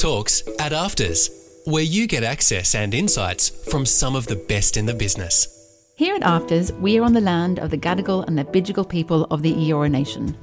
[0.00, 4.86] Talks at AFTRS, where you get access and insights from some of the best in
[4.86, 5.92] the business.
[5.94, 9.24] Here at AFTRS, we are on the land of the Gadigal and the Bidjigal people
[9.24, 10.34] of the Eora Nation.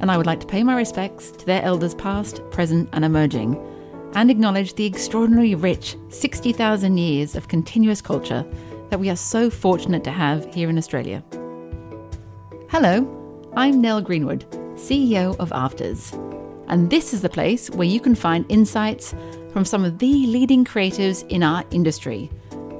[0.00, 3.56] And I would like to pay my respects to their elders past, present, and emerging,
[4.14, 8.44] and acknowledge the extraordinarily rich 60,000 years of continuous culture
[8.90, 11.22] that we are so fortunate to have here in Australia.
[12.70, 16.35] Hello, I'm Nell Greenwood, CEO of AFTRS,
[16.68, 19.14] and this is the place where you can find insights
[19.52, 22.30] from some of the leading creatives in our industry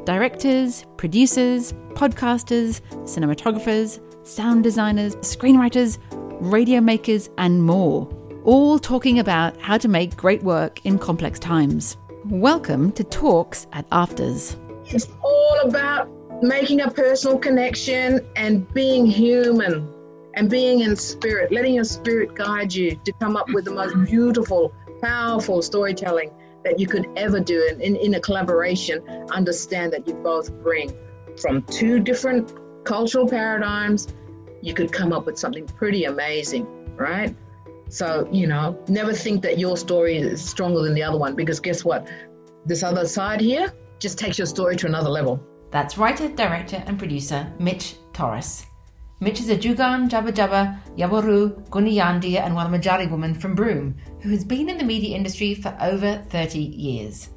[0.05, 5.98] directors, producers, podcasters, cinematographers, sound designers, screenwriters,
[6.41, 8.09] radio makers, and more,
[8.45, 11.96] all talking about how to make great work in complex times.
[12.27, 14.57] Welcome to Talks at AFTRS.
[14.95, 16.09] It's all about
[16.43, 19.95] making a personal connection and being human
[20.36, 23.96] and being in spirit, letting your spirit guide you to come up with the most
[24.04, 24.72] beautiful,
[25.02, 26.30] powerful storytelling
[26.62, 27.66] that you could ever do.
[27.70, 30.95] And in, in a collaboration, understand that you both bring
[31.40, 32.52] from two different
[32.84, 34.09] cultural paradigms,
[34.62, 37.34] you could come up with something pretty amazing, right?
[37.88, 41.60] So, you know, never think that your story is stronger than the other one because
[41.60, 42.09] guess what?
[42.66, 45.40] This other side here just takes your story to another level.
[45.71, 48.66] That's writer, director, and producer Mitch Torres.
[49.18, 54.45] Mitch is a Djugun, Jabirr Jabirr, Yawuru, Gooniyandi, and Wallamajari woman from Broome who has
[54.45, 57.30] been in the media industry for over 30 years.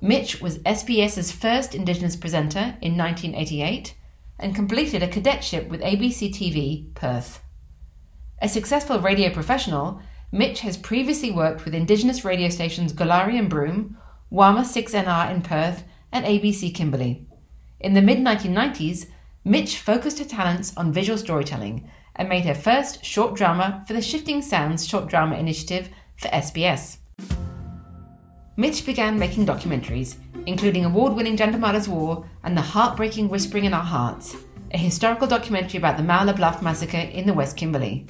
[0.00, 3.94] Mitch was SBS's first Indigenous presenter in 1988
[4.40, 7.40] and completed a cadetship with ABC TV Perth.
[8.40, 10.00] A successful radio professional,
[10.32, 13.96] Mitch has previously worked with Indigenous radio stations Goolarri and Broome,
[14.30, 17.28] WAMA 6NR in Perth, and ABC Kimberley.
[17.78, 19.06] In the mid 1990s,
[19.44, 24.00] Mitch focused her talents on visual storytelling and made her first short drama for the
[24.00, 26.98] Shifting Sounds Short Drama Initiative for SBS.
[28.56, 30.14] Mitch began making documentaries,
[30.46, 34.36] including award winning Jandamarra's War and The Heartbreaking Whispering in Our Hearts,
[34.70, 38.06] a historical documentary about the Mowla Bluff massacre in the West Kimberley.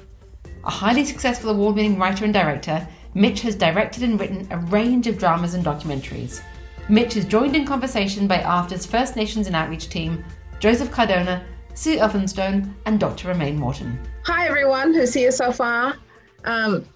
[0.65, 5.07] A highly successful award winning writer and director, Mitch has directed and written a range
[5.07, 6.43] of dramas and documentaries.
[6.91, 10.23] Mitch is joined in conversation by AFTRS's First Nations and Outreach team,
[10.63, 13.27] Joseph Cardona, Sue Elphinstone, and Dr.
[13.27, 13.99] Romaine Moreton.
[14.27, 15.97] Hi, everyone who's here so far.
[16.45, 16.87] Um,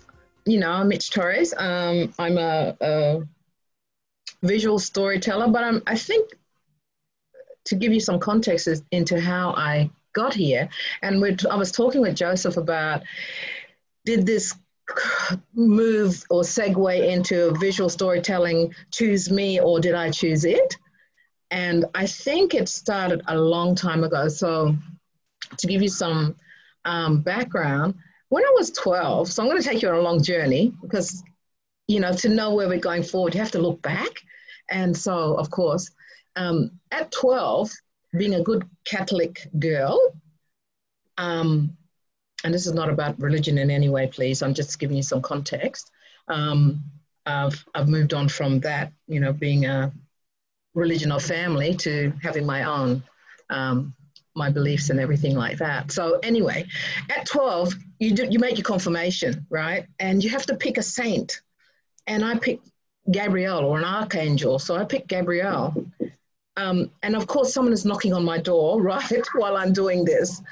[0.45, 1.53] you know, I'm Mitch Torres.
[1.57, 3.23] Um, I'm a, a,
[4.45, 6.37] visual storyteller, but I'm, I think
[7.65, 10.69] to give you some context into how I got here,
[11.03, 13.03] and I was talking with Joseph about
[14.05, 14.55] did this
[15.55, 20.77] move or segue into visual storytelling choose me or did I choose it?
[21.51, 24.29] And I think it started a long time ago.
[24.29, 24.77] So,
[25.59, 26.35] to give you some
[26.85, 27.95] um, background,
[28.29, 31.23] when I was 12, so I'm going to take you on a long journey because,
[31.87, 34.11] you know, to know where we're going forward, you have to look back.
[34.71, 35.91] And so, of course,
[36.35, 37.71] um, at 12,
[38.19, 39.99] being a good Catholic girl,
[41.19, 41.77] um,
[42.45, 45.23] and this is not about religion in any way, please, I'm just giving you some
[45.23, 45.91] context.
[46.29, 46.83] Um,
[47.25, 49.93] I've, I've moved on from that, you know, being a
[50.77, 53.03] religion or family to having my own
[53.51, 53.95] um,
[54.37, 55.91] my beliefs and everything like that.
[55.91, 56.67] So anyway,
[57.09, 59.87] at 12, you do, you make your confirmation, right?
[59.99, 61.41] And you have to pick a saint.
[62.07, 62.69] And I picked
[63.11, 64.59] Gabrielle or an archangel.
[64.59, 65.75] So I picked Gabrielle.
[66.59, 70.43] Um, and of course, someone is knocking on my door, right, while I'm doing this.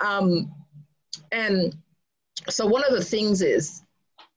[0.00, 0.52] Um,
[1.30, 1.74] and
[2.50, 3.82] so one of the things is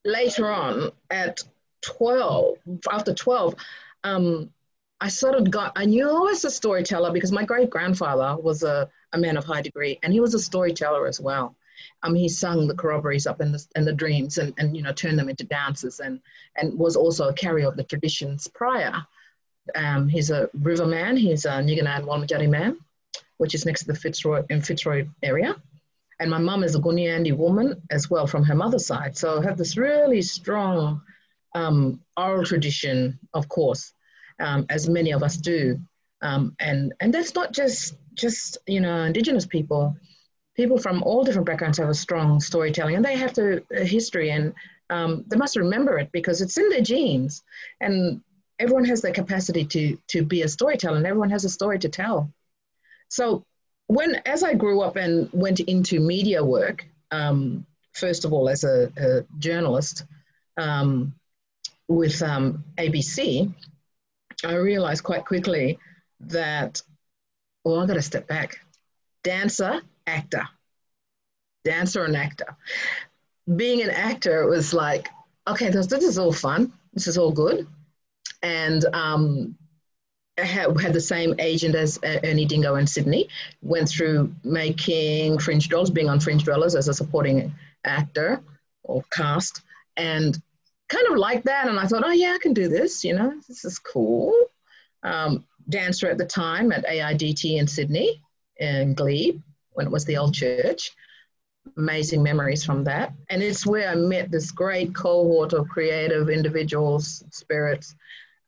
[0.06, 1.44] later on at
[1.82, 2.58] 12,
[2.92, 3.56] after 12,
[4.06, 4.50] um,
[5.02, 8.64] I sort of got, I knew I was a storyteller because my great grandfather was
[8.64, 11.56] a, a man of high degree and he was a storyteller as well.
[12.04, 14.94] Um, he sung the corroborees up in the, in the dreams and, and, you know,
[14.94, 16.22] turned them into dances and,
[16.56, 19.06] and was also a carrier of the traditions prior.
[19.76, 22.78] Um, he's a river man, he's a Nyigana Walmajari man,
[23.38, 25.56] which is next to the Fitzroy, in Fitzroy area.
[26.20, 29.18] And my mum is a Gooniyandi woman as well from her mother's side.
[29.18, 31.02] So I have this really strong
[31.54, 33.92] um, oral tradition, of course,
[34.40, 35.80] um, as many of us do.
[36.22, 39.96] Um, and, and that's not just, just, you know, Indigenous people.
[40.56, 44.32] People from all different backgrounds have a strong storytelling and they have to, a history
[44.32, 44.54] and
[44.90, 47.44] um, they must remember it because it's in their genes.
[47.82, 48.22] And
[48.60, 51.90] everyone has the capacity to, to be a storyteller and everyone has a story to
[51.90, 52.32] tell.
[53.10, 53.46] So
[53.88, 58.64] when, as I grew up and went into media work, um, first of all, as
[58.64, 60.06] a, a journalist
[60.58, 61.14] um,
[61.88, 63.54] with um, ABC,
[64.46, 65.78] I realized quite quickly
[66.22, 66.82] that,
[67.64, 68.60] well, I've got to step back.
[69.24, 70.48] Dancer, actor.
[71.64, 72.56] Dancer and actor.
[73.56, 75.10] Being an actor was like,
[75.48, 77.68] okay, this, this is all fun, this is all good.
[78.42, 79.56] And um,
[80.38, 83.30] had, had the same agent as uh, Ernie Dingo in Sydney.
[83.62, 87.54] Went through making Fringe Dwellers, being on Fringe Dwellers as a supporting
[87.86, 88.42] actor
[88.84, 89.62] or cast,
[89.98, 90.42] and
[90.88, 91.68] kind of like that.
[91.68, 93.04] And I thought, oh yeah, I can do this.
[93.04, 94.34] You know, this is cool.
[95.04, 98.22] Um, dancer at the time at AIDT in Sydney
[98.58, 99.42] in Glebe
[99.74, 100.92] when it was the old church.
[101.78, 103.14] Amazing memories from that.
[103.30, 107.96] And it's where I met this great cohort of creative individuals, spirits,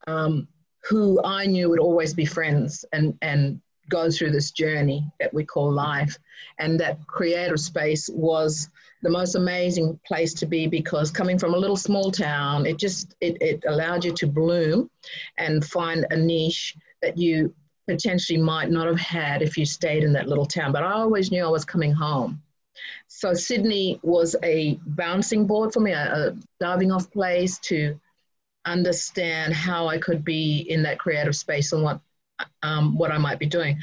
[0.05, 0.47] um,
[0.87, 3.59] who I knew would always be friends and, and
[3.89, 6.17] go through this journey that we call life.
[6.59, 8.69] And that creative space was
[9.03, 13.15] the most amazing place to be because coming from a little small town, it just
[13.21, 14.89] it, it allowed you to bloom
[15.37, 17.53] and find a niche that you
[17.87, 20.71] potentially might not have had if you stayed in that little town.
[20.71, 22.41] But I always knew I was coming home.
[23.07, 27.99] So Sydney was a bouncing board for me, a, a diving off place to
[28.65, 32.01] understand how I could be in that creative space and what
[32.61, 33.79] um, what I might be doing.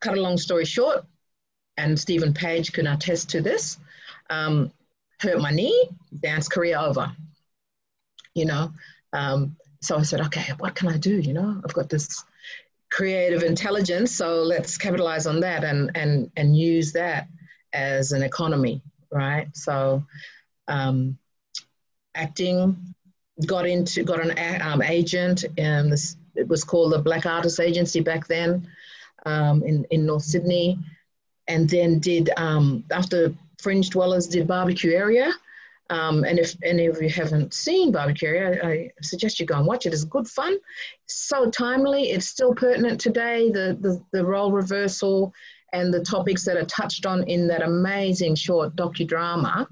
[0.00, 1.06] Cut a long story short,
[1.76, 3.78] and Stephen Page can attest to this.
[4.30, 4.72] Um,
[5.20, 5.90] hurt my knee,
[6.20, 7.12] dance career over.
[8.34, 8.72] You know,
[9.12, 11.18] um, so I said, okay, what can I do?
[11.18, 12.24] You know, I've got this
[12.90, 17.28] creative intelligence, so let's capitalize on that and and and use that
[17.72, 19.48] as an economy, right?
[19.54, 20.04] So,
[20.68, 21.18] um,
[22.14, 22.94] acting
[23.46, 28.00] got into got an um, agent, and this it was called the Black Artist Agency
[28.00, 28.68] back then
[29.26, 30.78] um, in in North Sydney,
[31.48, 33.34] and then did um, after
[33.64, 35.32] Fringe Dwellers did BabaKiueria.
[35.90, 39.86] Um, and if any of you haven't seen BabaKiueria, I, suggest you go and watch
[39.86, 39.92] it.
[39.92, 40.58] It's good fun.
[41.06, 42.10] so timely.
[42.10, 43.50] It's still pertinent today.
[43.50, 45.32] The, the, the role reversal
[45.72, 49.66] and the topics that are touched on in that amazing short docudrama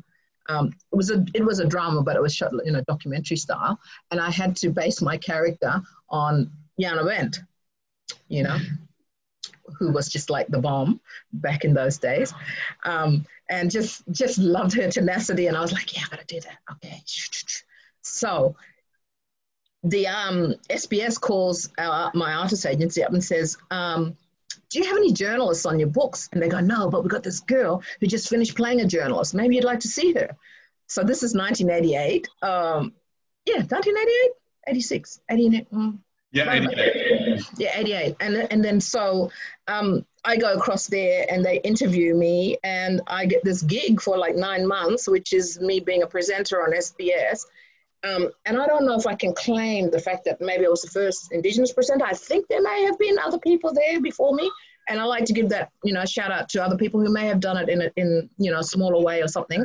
[0.49, 3.37] um, it was a it was a drama, but it was shot in a documentary
[3.37, 3.79] style,
[4.11, 6.51] and I had to base my character on
[6.81, 7.39] Jana Wendt,
[8.29, 8.59] you know,
[9.79, 11.01] who was just like the bomb
[11.33, 12.33] back in those days,
[12.85, 15.47] um, and just just loved her tenacity.
[15.47, 16.59] And I was like, yeah, I gotta do that.
[16.73, 17.03] Okay,
[18.03, 18.57] so
[19.85, 23.57] the um, SBS calls our, my artist agency up and says.
[23.71, 24.17] Um,
[24.69, 26.31] do you have any journalists on your books?
[26.33, 29.35] And they go, no, but we've got this girl who just finished playing a journalist.
[29.35, 30.35] Maybe you'd like to see her.
[30.87, 32.27] So this is 1988.
[32.43, 32.93] Um,
[33.45, 34.31] yeah, 1988,
[34.69, 35.67] 86, 88.
[36.33, 37.43] Yeah, 88.
[37.59, 38.17] Yeah, 88.
[38.21, 39.31] And, and then so
[39.69, 44.17] um, I go across there and they interview me and I get this gig for
[44.17, 47.45] like nine months, which is me being a presenter on SBS.
[48.05, 50.83] Um, and I don't know if I can claim the fact that maybe I was
[50.83, 52.05] the first Indigenous presenter.
[52.05, 54.51] I think there may have been other people there before me,
[54.89, 57.27] and I like to give that you know shout out to other people who may
[57.27, 59.65] have done it in a, in you know a smaller way or something.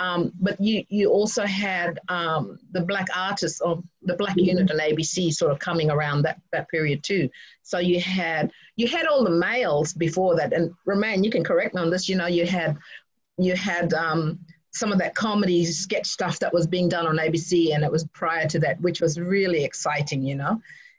[0.00, 4.80] Um, but you you also had um, the black artists or the black unit and
[4.80, 7.28] ABC sort of coming around that that period too.
[7.62, 11.74] So you had you had all the males before that, and Romaine, you can correct
[11.74, 12.08] me on this.
[12.08, 12.78] You know, you had
[13.36, 14.38] you had um,
[14.70, 18.04] some of that comedy sketch stuff that was being done on ABC, and it was
[18.14, 20.58] prior to that, which was really exciting, you know.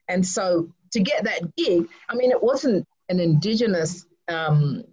[0.09, 4.83] And so to get that gig, I mean, it wasn't an Indigenous um,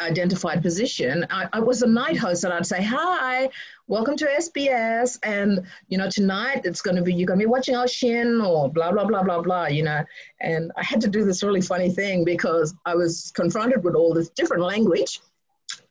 [0.00, 1.26] identified position.
[1.30, 3.48] I, I, was a night host, and I'd say, "Hi,
[3.86, 7.50] welcome to SBS," and you know, tonight it's going to be you're going to be
[7.50, 10.04] watching our Shin or blah blah blah blah blah, you know.
[10.40, 14.12] And I had to do this really funny thing because I was confronted with all
[14.12, 15.20] this different language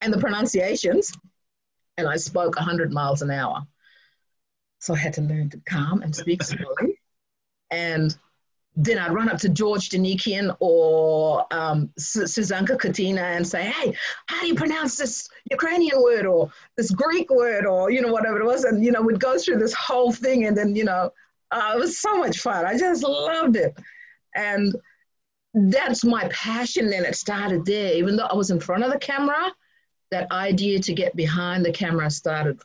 [0.02, 1.14] and the pronunciations
[1.98, 3.66] and I spoke 100 miles an hour.
[4.80, 7.00] So I had to learn to calm and speak slowly.
[7.72, 8.16] And
[8.76, 13.96] then I'd run up to George Donikian or um, Susanka Katina and say, hey,
[14.28, 18.40] how do you pronounce this Ukrainian word or this Greek word or, you know, whatever
[18.40, 18.64] it was.
[18.64, 21.12] And, you know, we'd go through this whole thing and then, you know,
[21.52, 22.66] uh, it was so much fun.
[22.66, 23.78] I just loved it.
[24.36, 24.76] And
[25.54, 26.92] that's my passion.
[26.94, 29.54] And it started there, even though I was in front of the camera
[30.10, 32.60] that idea to get behind the camera started,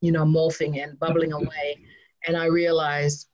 [0.00, 1.78] you know, morphing and bubbling away.
[2.26, 3.28] And I realized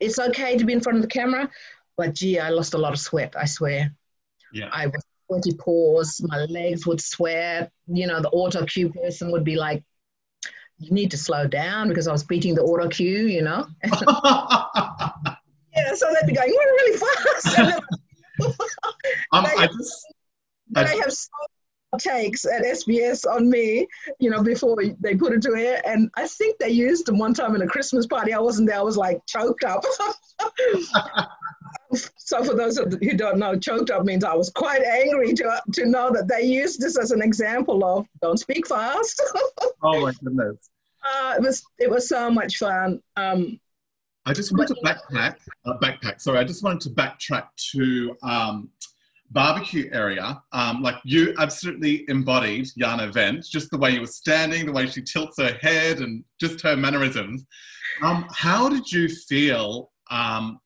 [0.00, 1.50] it's okay to be in front of the camera,
[1.96, 3.92] but gee, I lost a lot of sweat, I swear.
[4.52, 4.68] Yeah.
[4.72, 7.70] I was sweaty pores, my legs would sweat.
[7.86, 9.82] You know, the auto cue person would be like,
[10.78, 13.66] you need to slow down because I was beating the auto cue, you know?
[13.84, 13.96] yeah,
[15.94, 17.58] so they'd be going really fast.
[19.32, 20.06] um, I, I just,
[20.74, 21.28] I, I have so
[21.98, 23.86] takes at SBS on me,
[24.18, 25.80] you know, before they put it to air.
[25.86, 28.32] And I think they used them one time in a Christmas party.
[28.32, 28.78] I wasn't there.
[28.78, 29.84] I was like choked up.
[32.16, 35.86] so for those who don't know, choked up means I was quite angry to, to
[35.86, 39.22] know that they used this as an example of don't speak fast.
[39.82, 40.70] oh my goodness.
[41.04, 43.00] Uh, it was it was so much fun.
[43.16, 43.60] Um,
[44.28, 46.20] I just wanted to backpack, uh, backpack.
[46.20, 48.70] Sorry, I just wanted to backtrack to um,
[49.32, 50.40] BabaKiueria.
[50.52, 54.86] Um, like you absolutely embodied Jana Wendt, just the way you were standing, the way
[54.86, 57.44] she tilts her head, and just her mannerisms.
[58.02, 60.58] Um, how did you feel um,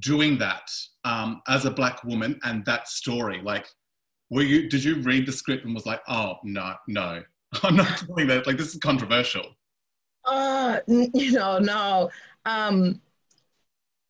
[0.00, 0.68] doing that
[1.04, 3.40] um, as a black woman and that story?
[3.42, 3.66] Like,
[4.30, 4.68] were you?
[4.68, 7.22] Did you read the script and was like, oh no, no,
[7.62, 8.46] I'm not doing that.
[8.46, 9.44] Like, this is controversial.
[10.24, 12.10] Uh, you know, no.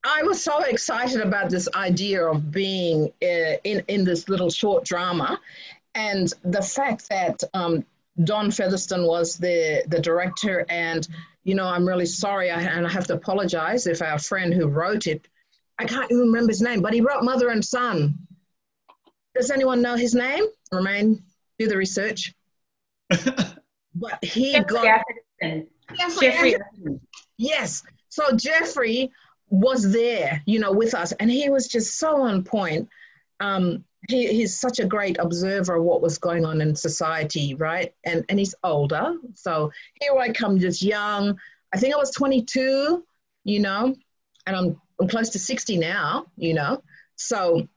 [0.04, 4.84] I was so excited about this idea of being uh, in in this little short
[4.84, 5.38] drama,
[5.94, 7.84] and the fact that um,
[8.24, 11.06] Don Featherstone was the the director, and
[11.44, 14.68] you know, I'm really sorry, I, and I have to apologize if our friend who
[14.68, 15.26] wrote it,
[15.78, 18.14] I can't even remember his name, but he wrote Mother and Son.
[19.34, 20.44] Does anyone know his name?
[20.72, 21.22] Romaine,
[21.58, 22.34] do the research.
[23.94, 25.02] but he Geoffrey got
[25.96, 26.56] Geoffrey, Geoffrey
[27.38, 27.82] Yes.
[28.08, 29.10] So Geoffrey
[29.50, 32.88] was there, you know, with us, and he was just so on point.
[33.40, 37.94] Um, he, he's such a great observer of what was going on in society, right?
[38.04, 41.38] And and he's older, so here I come, just young.
[41.72, 43.04] I think I was 22,
[43.44, 43.94] you know,
[44.46, 46.82] and I'm I'm close to 60 now, you know.
[47.16, 47.68] So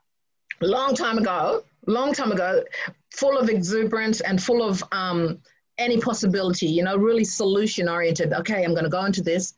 [0.61, 2.63] long time ago, long time ago,
[3.11, 5.39] full of exuberance and full of um,
[5.77, 8.33] any possibility, you know, really solution oriented.
[8.33, 9.53] Okay, I'm going to go into this.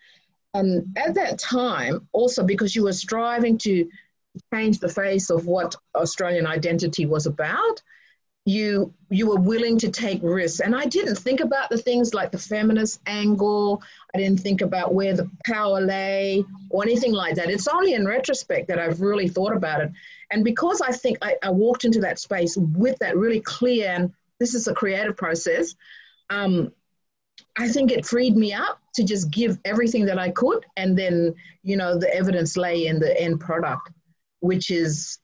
[0.55, 3.89] And at that time, also because you were striving to
[4.53, 7.81] change the face of what Australian identity was about,
[8.45, 10.62] you you were willing to take risks.
[10.62, 13.81] And I didn't think about the things like the feminist angle.
[14.13, 17.50] I didn't think about where the power lay or anything like that.
[17.50, 19.91] It's only in retrospect that I've really thought about it.
[20.31, 24.13] And because I think I, I walked into that space with that really clear, and
[24.39, 25.75] this is a creative process,
[26.29, 26.71] um,
[27.57, 30.66] I think it freed me up to just give everything that I could.
[30.78, 33.92] And then, you know, the evidence lay in the end product
[34.46, 35.18] which is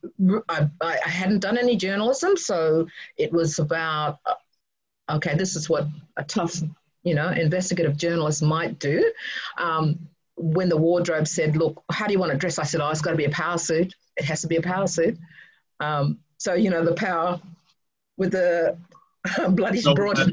[0.49, 2.87] I, I, hadn't done any journalism, so
[3.17, 4.33] it was about uh,
[5.11, 5.87] okay, this is what
[6.17, 6.55] a tough,
[7.03, 9.11] you know, investigative journalist might do.
[9.57, 9.99] Um,
[10.37, 13.01] when the wardrobe said, "Look, how do you want to dress?" I said, "Oh, it's
[13.01, 13.93] got to be a power suit.
[14.17, 15.17] It has to be a power suit."
[15.79, 17.39] Um, so you know, the power
[18.17, 18.77] with the
[19.49, 20.17] bloody broad.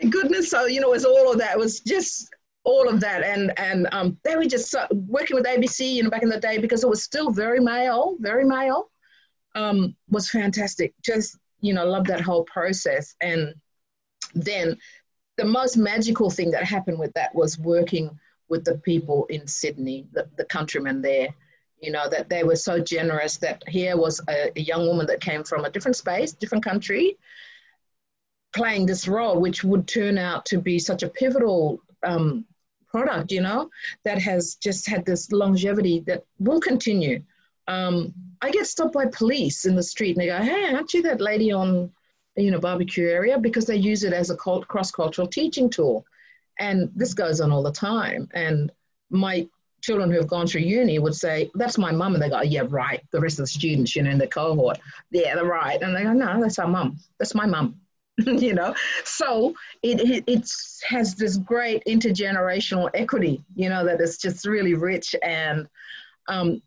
[0.00, 0.50] my goodness!
[0.50, 1.52] So you know, it was all of that.
[1.52, 2.30] It was just
[2.68, 3.22] all of that.
[3.22, 6.40] And and um, they were just uh, working with ABC, you know, back in the
[6.40, 8.90] day because it was still very male, very male.
[9.54, 10.94] Um, was fantastic.
[11.02, 13.14] Just you know, love that whole process.
[13.20, 13.54] And
[14.34, 14.76] then
[15.36, 18.10] the most magical thing that happened with that was working
[18.48, 21.28] with the people in Sydney, the, the countrymen there.
[21.80, 25.20] You know, that they were so generous that here was a, a young woman that
[25.20, 27.16] came from a different space, different country,
[28.58, 32.44] playing this role, which would turn out to be such a pivotal um,
[32.92, 33.60] product, you know,
[34.06, 37.22] that has just had this longevity that will continue.
[37.68, 38.12] Um,
[38.42, 41.20] I get stopped by police in the street and they go, hey, aren't you that
[41.20, 41.92] lady on,
[42.36, 43.38] you know, barbecue area?
[43.38, 46.04] Because they use it as a cross-cultural teaching tool.
[46.58, 48.28] And this goes on all the time.
[48.34, 48.72] And
[49.10, 49.46] my
[49.80, 52.14] children who have gone through uni would say, that's my mum.
[52.14, 53.00] And they go, yeah, right.
[53.12, 54.78] The rest of the students, you know, in the cohort,
[55.10, 55.80] yeah, they're right.
[55.82, 56.98] And they go, no, that's our mum.
[57.18, 57.68] That's my mum.
[58.26, 58.74] you know?
[59.04, 64.74] So it, it it's has this great intergenerational equity you know that is just really
[64.74, 65.68] rich and
[66.28, 66.62] um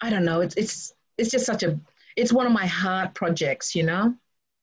[0.00, 1.78] i don't know it's it's it's just such a
[2.16, 4.14] it's one of my heart projects you know?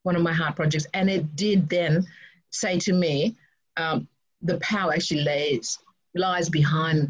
[0.03, 0.85] One of my heart projects.
[0.93, 2.05] And it did then
[2.51, 3.35] say to me
[3.77, 4.07] um,
[4.41, 5.79] the power actually lays
[6.13, 7.09] lies behind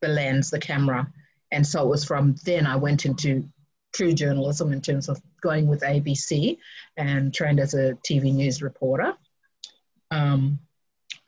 [0.00, 1.10] the lens the camera.
[1.52, 3.48] And so it was from then i went into
[3.94, 6.58] true journalism in terms of going with ABC
[6.96, 9.14] and trained as a TV news reporter.
[10.10, 10.58] Um,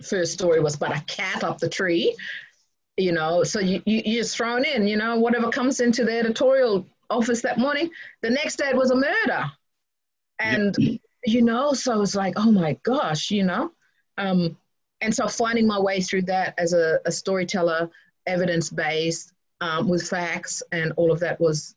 [0.03, 2.15] first story was about a cat up the tree,
[2.97, 6.87] you know, so you, you, you're thrown in, you know, whatever comes into the editorial
[7.09, 7.91] office that morning.
[8.23, 9.45] The next day it was a murder.
[10.39, 10.97] And, yeah.
[11.25, 13.71] you know, so it's like, oh my gosh, you know.
[14.19, 14.57] Um,
[15.03, 17.91] and so finding my way through that as a, a storyteller,
[18.27, 21.76] evidence based, um, with facts and all of that was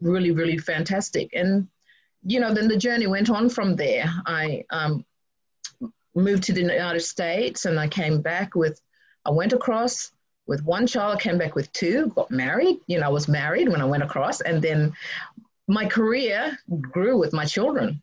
[0.00, 1.30] really, really fantastic.
[1.34, 1.68] And,
[2.22, 4.06] you know, then the journey went on from there.
[4.26, 5.04] I um,
[6.14, 8.80] moved to the United States and I came back with,
[9.24, 10.12] I went across
[10.46, 12.80] with one child, came back with two, got married.
[12.86, 14.40] You know, I was married when I went across.
[14.40, 14.92] And then
[15.68, 18.02] my career grew with my children,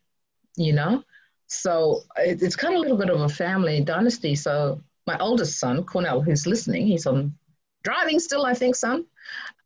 [0.56, 1.04] you know.
[1.46, 4.34] So it's kind of a little bit of a family dynasty.
[4.34, 7.34] So my oldest son, Cornell, who's listening, he's on
[7.82, 9.06] driving still, I think, son.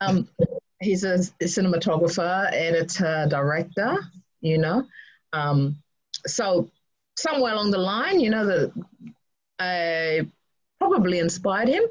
[0.01, 0.29] Um,
[0.83, 3.97] he's a, cinematographer, editor, director,
[4.41, 4.87] you know.
[5.33, 5.77] Um,
[6.27, 6.71] so
[7.17, 8.73] somewhere along the line, you know, the,
[9.59, 10.27] I
[10.79, 11.85] probably inspired him.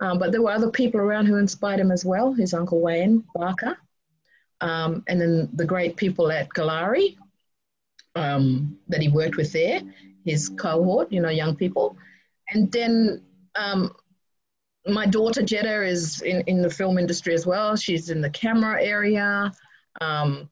[0.00, 2.32] Um, but there were other people around who inspired him as well.
[2.32, 3.76] His uncle Wayne Barker,
[4.60, 7.16] um, and then the great people at Goolarri
[8.16, 9.80] um, that he worked with there,
[10.24, 11.96] his cohort, you know, young people.
[12.50, 13.22] And then
[13.54, 13.94] um,
[14.86, 17.76] my daughter Jetta is in, in the film industry as well.
[17.76, 19.52] She's in the camera area.
[20.00, 20.50] Um,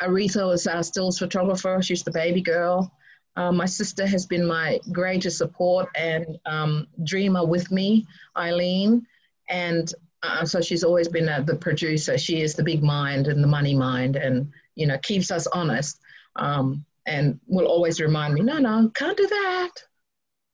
[0.00, 1.80] Aretha was our stills photographer.
[1.82, 2.92] She's the baby girl.
[3.36, 9.06] Uh, my sister has been my greatest support and um, dreamer with me, Eileen.
[9.48, 12.18] And uh, so she's always been uh, the producer.
[12.18, 16.00] She is the big mind and the money mind and, you know, keeps us honest.
[16.36, 19.70] Um, and will always remind me, no, no, can't do that.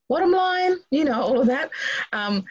[0.08, 1.70] Bottom line, you know, all of that.
[2.12, 2.44] Um,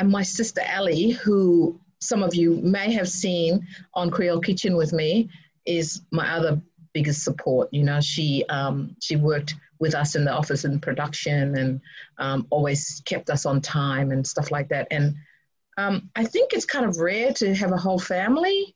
[0.00, 4.94] and my sister Ali, who some of you may have seen on Kriol Kitchen with
[4.94, 5.28] me,
[5.66, 6.60] is my other
[6.94, 7.68] biggest support.
[7.70, 11.80] You know, she um, she worked with us in the office in production and
[12.18, 14.88] um, always kept us on time and stuff like that.
[14.90, 15.14] And
[15.76, 18.74] um, I think it's kind of rare to have a whole family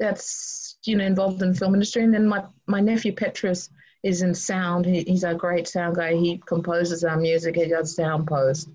[0.00, 2.02] that's you know involved in the film industry.
[2.02, 3.68] And then my my nephew Petrus
[4.02, 4.86] is in sound.
[4.86, 6.14] He, he's a great sound guy.
[6.14, 7.56] He composes our music.
[7.56, 8.70] He does sound post.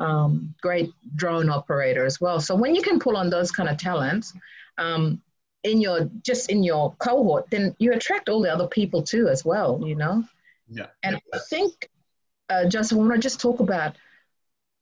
[0.00, 2.40] Um, great drone operator as well.
[2.40, 4.32] So when you can pull on those kind of talents,
[4.78, 5.20] um,
[5.62, 9.44] in your just in your cohort, then you attract all the other people too as
[9.44, 9.80] well.
[9.84, 10.24] You know.
[10.68, 10.86] Yeah.
[11.02, 11.90] And I think,
[12.48, 13.96] uh, Joseph, I want to just talk about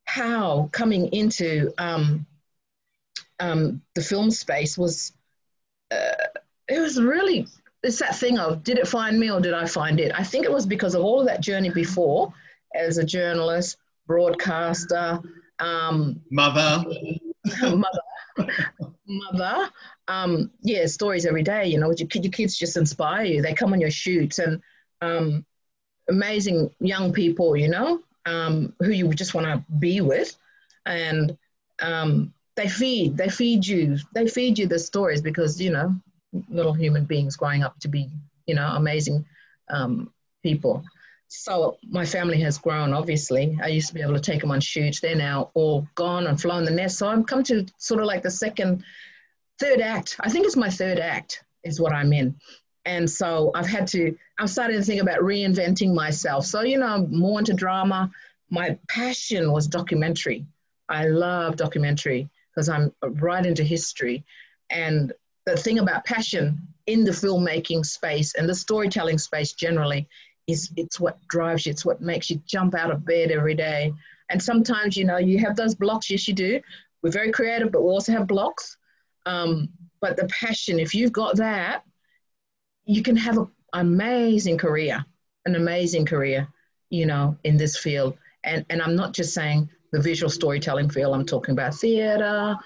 [0.04, 2.26] how coming into um,
[3.40, 5.12] um, the film space was.
[5.90, 6.12] Uh,
[6.68, 7.46] it was really
[7.82, 10.12] it's that thing of did it find me or did I find it?
[10.14, 12.32] I think it was because of all of that journey before
[12.74, 13.76] as a journalist,
[14.08, 15.20] broadcaster,
[15.60, 16.84] um, mother,
[17.62, 18.48] mother,
[19.06, 19.70] mother,
[20.08, 21.66] um, yeah, stories every day.
[21.66, 23.42] You know, your, your kids just inspire you.
[23.42, 24.60] They come on your shoots and
[25.02, 25.44] um,
[26.08, 27.56] amazing young people.
[27.56, 30.36] You know, um, who you just want to be with,
[30.86, 31.36] and
[31.80, 35.94] um, they feed they feed you they feed you the stories because you know
[36.48, 38.08] little human beings growing up to be
[38.46, 39.24] you know amazing
[39.70, 40.10] um,
[40.42, 40.82] people.
[41.28, 42.94] So my family has grown.
[42.94, 45.00] Obviously, I used to be able to take them on shoots.
[45.00, 46.98] They're now all gone and flown the nest.
[46.98, 48.82] So I'm come to sort of like the second
[49.60, 50.16] third act.
[50.20, 52.34] I think it's my third act is what I'm in.
[52.86, 56.46] And so I've had to, I'm starting to think about reinventing myself.
[56.46, 58.10] So, you know, I'm more into drama.
[58.48, 60.46] My passion was documentary.
[60.88, 64.24] I love documentary because I'm right into history.
[64.70, 65.12] And
[65.44, 70.08] the thing about passion in the filmmaking space and the storytelling space generally
[70.48, 73.92] is it's what drives you, it's what makes you jump out of bed every day.
[74.30, 76.10] And sometimes, you know, you have those blocks.
[76.10, 76.60] Yes, you do.
[77.02, 78.76] We're very creative, but we also have blocks.
[79.26, 79.68] Um,
[80.00, 81.84] but the passion, if you've got that,
[82.84, 85.04] you can have an amazing career,
[85.44, 86.48] an amazing career,
[86.90, 88.16] you know, in this field.
[88.44, 92.56] And, and I'm not just saying the visual storytelling field, I'm talking about theater,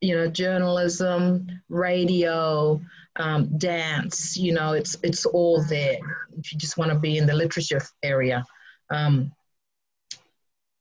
[0.00, 2.80] you know, journalism, radio,
[3.16, 5.98] um, dance, you know, it's, it's all there.
[6.38, 8.44] If you just want to be in the literature area,
[8.90, 9.32] um,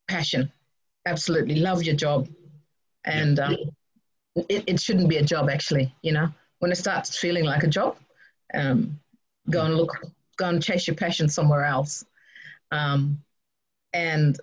[0.08, 0.52] passion,
[1.06, 2.30] absolutely love your job.
[3.06, 3.58] And um,
[4.36, 6.30] it, it shouldn't be a job actually you know?
[6.60, 7.98] When it starts feeling like a job
[8.54, 9.00] um,
[9.50, 9.98] go and look
[10.38, 12.06] go and chase your passion somewhere else.
[12.72, 13.22] Um,
[13.94, 14.40] and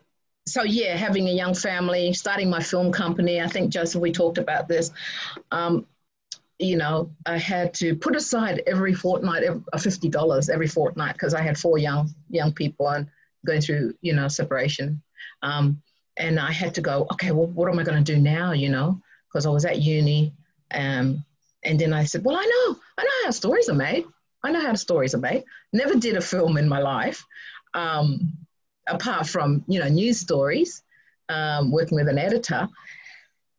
[0.46, 4.38] so yeah having a young family starting my film company i think joseph we talked
[4.38, 4.90] about this.
[5.50, 5.86] Um,
[6.58, 11.56] you know i had to put aside every fortnight $50 every fortnight because i had
[11.56, 13.06] four young young people and
[13.46, 15.00] going through you know separation
[15.42, 15.80] um,
[16.16, 18.68] and i had to go okay well what am i going to do now you
[18.68, 20.32] know because I was at uni.
[20.72, 21.24] Um,
[21.64, 24.04] and then I said, well, I know, I know how stories are made.
[24.42, 25.44] I know how stories are made.
[25.72, 27.24] Never did a film in my life,
[27.74, 28.32] um,
[28.86, 30.82] apart from, you know, news stories,
[31.28, 32.68] um, working with an editor.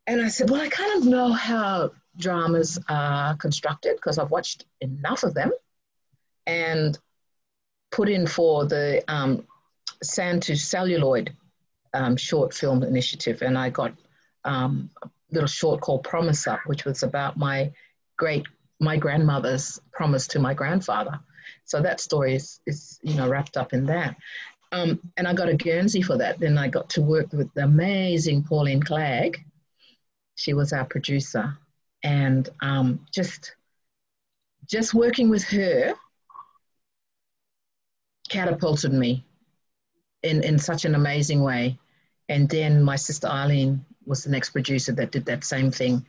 [0.08, 4.66] And I said, well, I kind of know how dramas are constructed because I've watched
[4.82, 5.52] enough of them
[6.46, 6.98] and
[7.92, 9.46] put in for the um,
[10.04, 11.34] Sand to Celluloid
[11.94, 13.42] um, short film initiative.
[13.42, 13.94] And I got
[14.46, 14.90] um,
[15.32, 17.72] little short called Promise Up, which was about my
[18.18, 18.46] great
[18.82, 21.20] my grandmother's promise to my grandfather.
[21.66, 24.16] So that story is, is you know wrapped up in that.
[24.72, 26.40] Um, and I got a Guernsey for that.
[26.40, 29.44] Then I got to work with the amazing Pauline Clague.
[30.36, 31.58] She was our producer,
[32.04, 33.56] and um, just
[34.68, 35.94] just working with her
[38.30, 39.26] catapulted me
[40.24, 41.78] in in such an amazing way.
[42.30, 46.06] And then my sister Eileen was the next producer that did that same thing.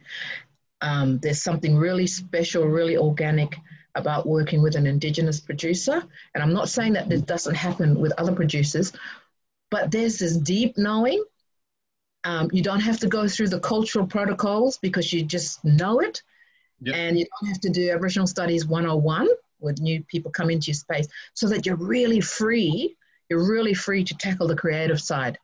[0.83, 3.57] Um, there's something really special, really organic
[3.94, 6.03] about working with an Indigenous producer.
[6.35, 8.92] And I'm not saying that this doesn't happen with other producers,
[9.70, 11.22] but there's this deep knowing
[12.24, 16.22] Um, you don't have to go through the cultural protocols because you just know it.
[16.83, 16.94] Yep.
[16.94, 19.28] And you don't have to do Aboriginal Studies 101
[19.61, 22.96] with new people come into your space so that you're really free.
[23.28, 25.38] You're really free to tackle the creative side,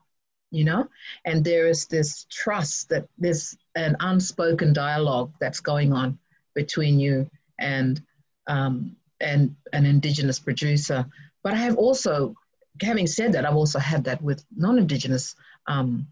[0.51, 0.89] you know?
[1.25, 6.19] And there is this trust that there's an unspoken dialogue that's going on
[6.55, 8.03] between you and,
[8.47, 11.07] um, and an Indigenous producer.
[11.43, 12.35] But I have also,
[12.83, 15.37] having said that, I've also had that with non Indigenous
[15.69, 16.07] um,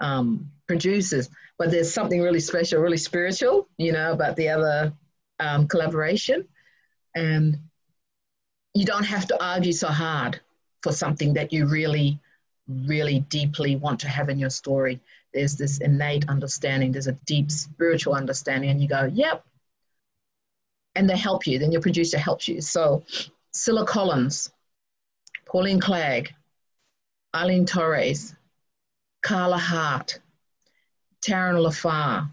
[0.00, 1.28] um, producers.
[1.58, 4.92] But there's something really special, really spiritual, you know, about the other
[5.40, 6.46] um, collaboration.
[7.14, 7.58] And
[8.74, 10.40] you don't have to argue so hard
[10.82, 12.20] for something that you really,
[12.68, 15.00] really deeply want to have in your story.
[15.32, 19.44] There's this innate understanding, there's a deep spiritual understanding, and you go, yep.
[20.94, 22.60] And they help you, then your producer helps you.
[22.60, 23.02] So,
[23.52, 24.50] Cilla Collins,
[25.46, 26.32] Pauline Clague,
[27.34, 28.35] Eileen Torres,
[29.22, 30.20] Carla Hart,
[31.24, 32.30] Taryn Lafar.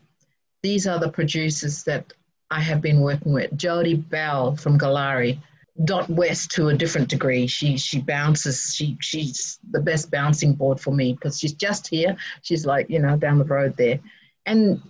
[0.62, 2.14] These are the producers that
[2.52, 3.52] I have been working with.
[3.58, 5.40] Jodie Bell from Goolarri,
[5.86, 7.48] Dot West to a different degree.
[7.48, 8.74] She she bounces.
[8.76, 12.16] She she's the best bouncing board for me because she's just here.
[12.44, 14.00] She's like you know down the road there,
[14.46, 14.82] and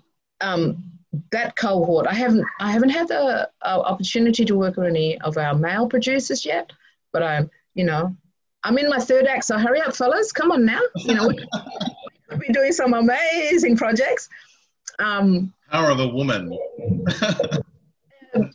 [0.42, 0.84] um,
[1.32, 2.08] that cohort.
[2.08, 5.88] I haven't I haven't had the uh, opportunity to work with any of our male
[5.88, 6.72] producers yet,
[7.14, 8.16] but I'm you know
[8.64, 10.32] I'm in my third act, so hurry up, fellas.
[10.32, 10.80] Come on now.
[10.96, 11.28] You know,
[12.30, 14.30] we've been doing some amazing projects.
[15.00, 16.58] Um, Power of a woman.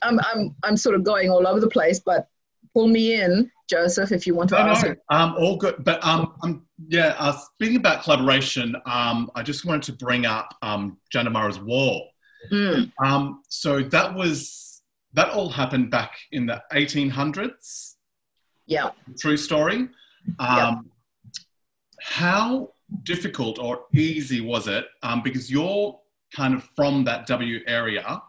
[0.01, 2.27] I'm, I'm, I'm sort of going all over the place, but
[2.73, 4.85] pull me in, Joseph, if you want to No, ask.
[4.87, 5.75] no, um, all good.
[5.83, 10.53] But um, um, yeah, uh, speaking about collaboration, um, I just wanted to bring up
[10.61, 12.01] um, Jandamarra's War.
[12.51, 14.81] Mm, Um, so that was
[15.13, 17.95] that all happened back in the 1800s.
[18.69, 18.91] Yeah.
[19.19, 19.89] True story.
[20.37, 20.91] Um,
[21.99, 22.71] How
[23.03, 24.85] difficult or easy was it?
[25.03, 25.99] Um, because you're
[26.35, 28.21] kind of from that W area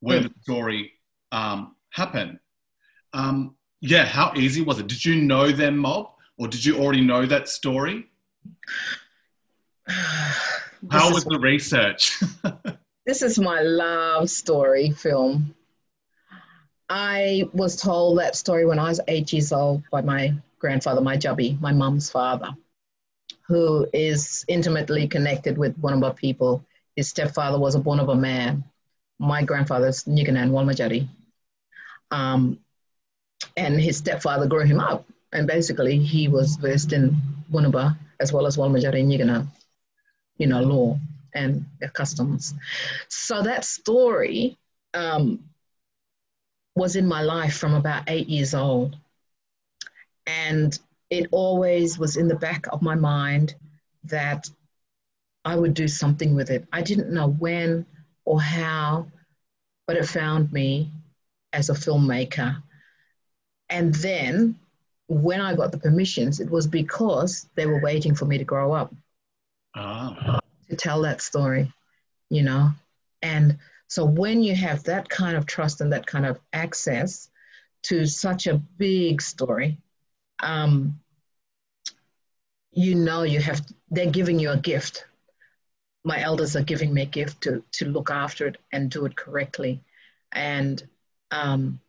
[0.00, 0.92] where the story
[1.32, 2.38] um, happened.
[3.12, 4.86] Um, yeah, how easy was it?
[4.86, 8.06] Did you know them, Mob, or did you already know that story?
[9.88, 12.20] how was the research?
[13.06, 15.54] This is my love story film.
[16.88, 21.16] I was told that story when I was eight years old by my grandfather, my
[21.16, 22.54] jubby, my mum's father,
[23.46, 26.64] who is intimately connected with Wanamba people.
[26.94, 28.64] His stepfather was a Wanamba man.
[29.18, 31.08] My grandfather's Niganan Walmajari.
[32.10, 32.58] Um,
[33.56, 35.04] and his stepfather grew him up.
[35.32, 37.16] And basically, he was versed in
[37.52, 39.46] Wanaba as well as Walmajari Nigana,
[40.38, 40.98] you know, law
[41.34, 42.54] and customs.
[43.08, 44.56] So that story
[44.94, 45.40] um,
[46.76, 48.96] was in my life from about eight years old.
[50.26, 50.78] And
[51.10, 53.54] it always was in the back of my mind
[54.04, 54.48] that
[55.44, 56.66] I would do something with it.
[56.72, 57.86] I didn't know when
[58.24, 59.06] or how,
[59.86, 60.90] but it found me
[61.52, 62.62] as a filmmaker.
[63.70, 64.58] And then
[65.08, 68.72] when I got the permissions, it was because they were waiting for me to grow
[68.72, 68.92] up
[69.76, 71.72] ah, to tell that story,
[72.28, 72.70] you know?
[73.22, 73.58] And
[73.88, 77.30] so when you have that kind of trust and that kind of access
[77.84, 79.78] to such a big story,
[80.40, 80.98] um,
[82.72, 85.06] you know you have, they're giving you a gift.
[86.04, 89.16] My elders are giving me a gift to, to look after it and do it
[89.16, 89.82] correctly.
[90.32, 90.82] And
[91.30, 91.80] um,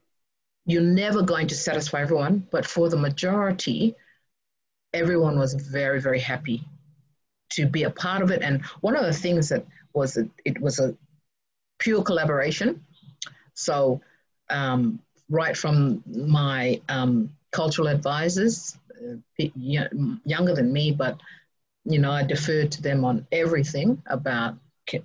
[0.65, 3.95] you're never going to satisfy everyone, but for the majority,
[4.93, 6.63] everyone was very, very happy
[7.51, 8.41] to be a part of it.
[8.41, 10.95] And one of the things that was that it was a
[11.79, 12.83] pure collaboration.
[13.53, 14.01] So
[14.49, 21.19] um, right from my um, cultural advisors, uh, younger than me, but
[21.85, 24.55] you know I deferred to them on everything about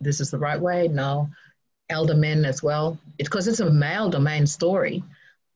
[0.01, 0.89] this is the right way.
[0.89, 1.29] No,
[1.91, 5.03] elder men as well, because it's a male domain story,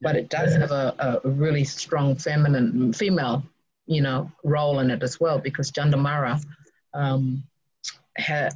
[0.01, 3.43] but it does have a, a really strong feminine female,
[3.87, 6.43] you know, role in it as well because Jandamarra
[6.95, 7.43] um,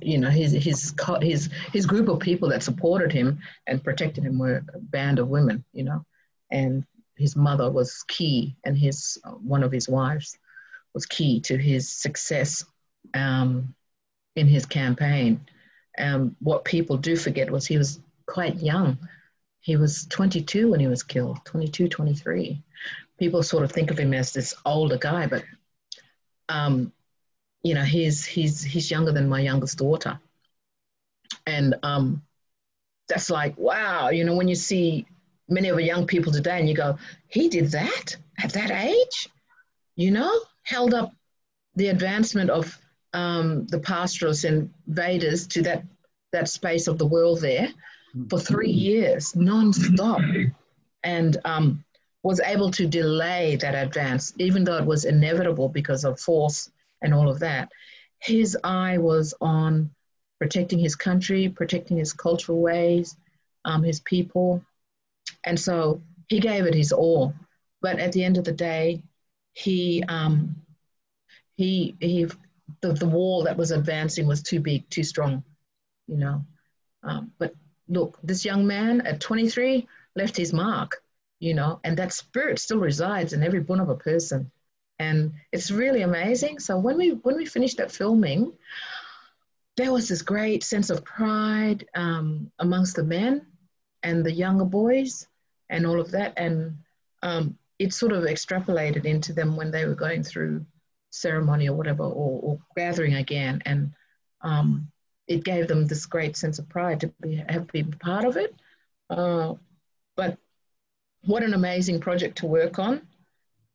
[0.01, 4.38] you know, his his his his group of people that supported him and protected him
[4.38, 6.05] were a band of women, you know,
[6.51, 6.85] and
[7.16, 10.38] his mother was key, and his one of his wives
[10.94, 12.64] was key to his success
[13.14, 13.75] um,
[14.37, 15.40] in his campaign.
[15.99, 18.99] Um, what people do forget was he was quite young.
[19.61, 22.62] He was 22 when he was killed, 22, 23.
[23.18, 25.44] People sort of think of him as this older guy, but
[26.49, 26.92] um,
[27.62, 30.18] you know he's he's he's younger than my youngest daughter.
[31.46, 32.23] And um
[33.09, 35.07] that's like wow you know when you see
[35.49, 36.96] many of the young people today and you go
[37.29, 39.29] he did that at that age?
[39.96, 41.12] You know held up
[41.77, 42.79] the advancement of
[43.12, 45.85] um, the pastoralists and invaders to that,
[46.33, 47.68] that space of the world there
[48.29, 50.20] for three years, non-stop,
[51.05, 51.85] and um,
[52.23, 56.70] was able to delay that advance, even though it was inevitable because of force
[57.02, 57.70] and all of that.
[58.18, 59.90] His eye was on
[60.38, 63.16] protecting his country, protecting his cultural ways,
[63.64, 64.64] um, his people.
[65.44, 67.34] And so he gave it his all.
[67.82, 69.02] But at the end of the day,
[69.52, 70.56] he, um,
[71.56, 72.26] he, he,
[72.80, 75.44] the, the wall that was advancing was too big, too strong,
[76.06, 76.44] you know.
[77.02, 77.54] Um, but
[77.88, 79.86] look, this young man at 23
[80.16, 81.02] left his mark,
[81.38, 84.50] you know, and that spirit still resides in every bone of a person.
[85.00, 86.58] And it's really amazing.
[86.58, 88.52] So when we when we finished that filming,
[89.78, 93.46] there was this great sense of pride um, amongst the men
[94.02, 95.26] and the younger boys
[95.70, 96.34] and all of that.
[96.36, 96.76] And
[97.22, 100.66] um, it sort of extrapolated into them when they were going through
[101.10, 103.62] ceremony or whatever, or, or gathering again.
[103.64, 103.92] And
[104.42, 104.92] um,
[105.26, 108.54] it gave them this great sense of pride to be, have been part of it.
[109.08, 109.54] Uh,
[110.14, 110.36] but
[111.24, 113.06] what an amazing project to work on.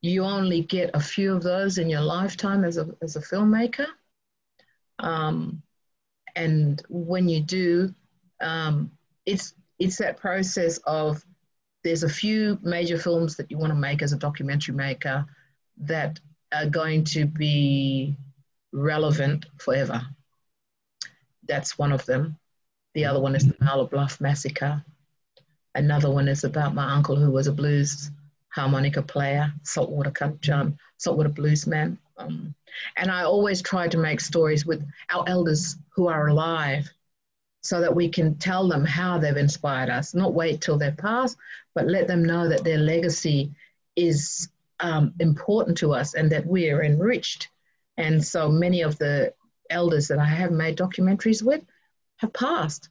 [0.06, 3.88] You only get a few of those in your lifetime as a, as a filmmaker.
[5.00, 5.64] Um,
[6.36, 7.92] and when you do,
[8.40, 8.92] um,
[9.26, 11.26] it's it's that process of
[11.84, 15.26] there's a few major films that you want to make as a documentary maker
[15.78, 16.20] that
[16.54, 18.16] are going to be
[18.72, 20.06] relevant forever.
[21.48, 22.38] That's one of them.
[22.94, 24.84] The other one is the Mowla Bluff Massacre.
[25.74, 28.12] Another one is about my uncle who was a blues
[28.56, 31.98] harmonica player, saltwater John, saltwater bluesman.
[32.18, 32.56] Um,
[32.96, 36.90] and I always try to make stories with our elders who are alive
[37.62, 41.38] so that we can tell them how they've inspired us, not wait till they're passed,
[41.74, 43.52] but let them know that their legacy
[43.96, 47.50] is um, important to us and that we are enriched.
[47.98, 49.34] And so many of the
[49.70, 51.64] elders that I have made documentaries with
[52.18, 52.90] have passed.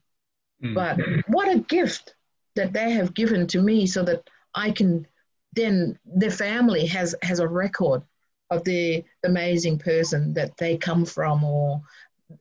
[0.62, 0.74] Mm.
[0.74, 0.98] But
[1.28, 2.14] what a gift
[2.56, 5.06] that they have given to me so that I can
[5.54, 8.02] then their family has has a record
[8.50, 11.80] of the amazing person that they come from or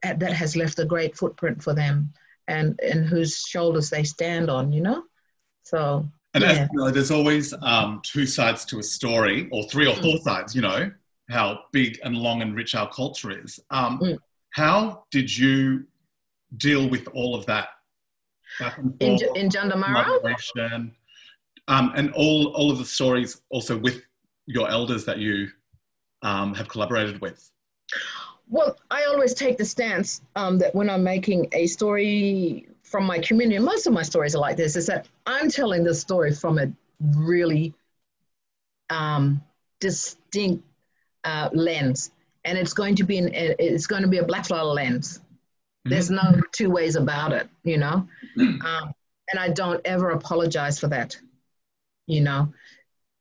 [0.02, 2.12] that has left a great footprint for them
[2.48, 5.04] and and whose shoulders they stand on you know
[5.64, 6.50] so and yeah.
[6.50, 10.16] as you know, there's always um, two sides to a story or three or four
[10.16, 10.22] mm.
[10.24, 10.92] sides you know
[11.30, 14.18] how big and long and rich our culture is um, mm.
[14.52, 15.86] how did you
[16.58, 17.70] deal with all of that
[19.00, 20.22] in, in Jandamarra?
[21.68, 24.02] Um, and all, all of the stories also with
[24.46, 25.50] your elders that you
[26.22, 27.50] um, have collaborated with?
[28.50, 33.20] Well, I always take the stance um, that when I'm making a story from my
[33.20, 36.34] community, and most of my stories are like this, is that I'm telling the story
[36.34, 36.72] from a
[37.18, 37.74] really
[38.90, 39.42] um,
[39.80, 40.64] distinct
[41.24, 42.12] uh, lens,
[42.46, 45.20] and it's going to be an, it's going to be a black flower lens.
[45.20, 45.90] Mm-hmm.
[45.90, 48.08] There's no two ways about it, you know.
[48.38, 48.94] Um,
[49.32, 51.18] and I don't ever apologize for that,
[52.08, 52.52] you know.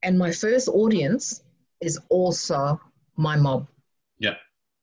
[0.02, 1.42] And my first audience
[1.80, 2.80] is also
[3.16, 3.68] my mob.
[4.18, 4.34] Yeah.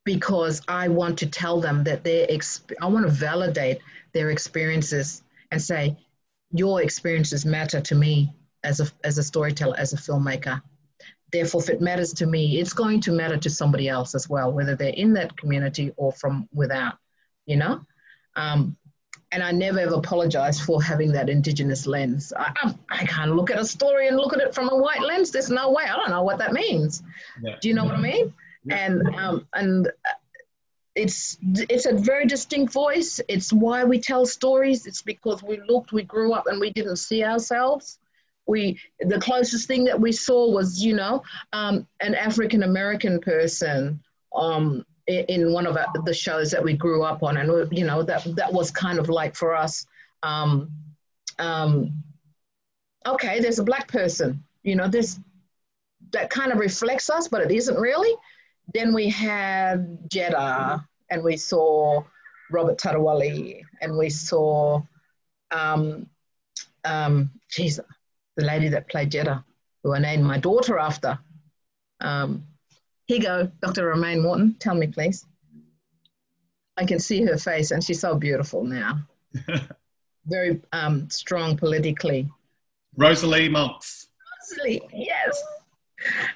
[0.06, 3.80] Because I want to tell them that their exp- I want to validate
[4.14, 5.98] their experiences and say,
[6.52, 8.34] your experiences matter to me
[8.64, 10.62] as a as a storyteller, as a filmmaker.
[11.32, 14.52] Therefore, if it matters to me, it's going to matter to somebody else as well,
[14.52, 16.96] whether they're in that community or from without.
[17.46, 17.82] You know,
[18.36, 18.78] um,
[19.32, 22.34] and I never ever apologize for having that indigenous lens.
[22.36, 25.02] I, I, I, can't look at a story and look at it from a white
[25.02, 25.30] lens.
[25.32, 25.84] There's no way.
[25.84, 27.04] I don't know what that means.
[27.44, 27.56] Yeah.
[27.62, 28.34] Do you know what I mean?
[28.64, 28.76] Yeah.
[28.76, 29.92] And um, and
[30.96, 33.22] it's it's a very distinct voice.
[33.28, 34.88] It's why we tell stories.
[34.88, 38.00] It's because we looked, we grew up, and we didn't see ourselves.
[38.48, 44.02] We the closest thing that we saw was you know um, an African American person
[44.36, 48.24] um, in one of the shows that we grew up on, and you know that
[48.36, 49.86] that was kind of like for us.
[50.24, 50.72] Um,
[51.40, 52.04] um,
[53.06, 54.44] okay, there's a black person.
[54.64, 55.20] You know, this
[56.12, 58.14] that kind of reflects us, but it isn't really.
[58.74, 62.04] Then we had Jedda, and we saw
[62.52, 64.82] Robert Tudawali, and we saw,
[65.52, 66.08] um,
[66.86, 67.84] um, the
[68.38, 69.44] lady that played Jedda,
[69.84, 71.18] who I named my daughter after.
[72.00, 72.44] Um,
[73.10, 73.88] here you go, Dr.
[73.88, 74.56] Romaine Moreton.
[74.60, 75.26] Tell me, please.
[76.78, 79.00] I can see her face, and she's so beautiful now.
[80.28, 82.30] Very um, strong politically.
[82.96, 84.10] Rosalie Monks.
[84.52, 85.42] Rosalie, yes.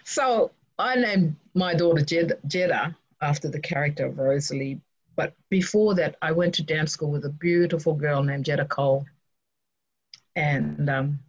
[0.03, 4.81] So I named my daughter Jed- Jeddah after the character of Rosalie.
[5.15, 9.05] But before that, I went to dance school with a beautiful girl named Jeddah Cole.
[10.35, 11.19] And um,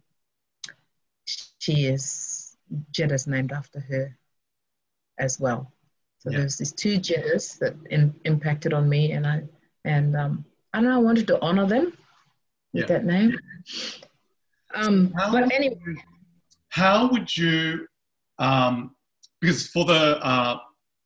[1.59, 2.57] she is,
[2.89, 4.17] Jeddah's named after her
[5.19, 5.71] as well.
[6.19, 6.39] So Yeah.
[6.39, 9.43] there's these two genders that in, impacted on me, and I
[9.83, 10.95] and um, I don't know.
[10.95, 11.95] I wanted to honor them
[12.73, 13.37] with that name.
[14.73, 15.77] Um, How- but anyway,
[16.69, 17.87] How would you,
[18.39, 18.95] um,
[19.39, 20.59] because for the uh,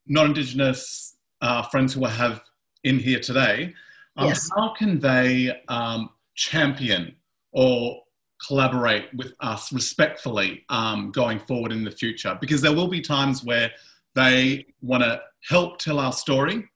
[0.07, 2.41] non-Indigenous uh, friends who I have
[2.83, 3.75] in here today,
[4.17, 4.49] um, Yes.
[4.55, 7.15] how can they um, champion
[7.51, 8.01] or
[8.47, 12.37] collaborate with us respectfully um, going forward in the future?
[12.41, 13.71] Because there will be times where
[14.19, 16.67] they want to help tell our story,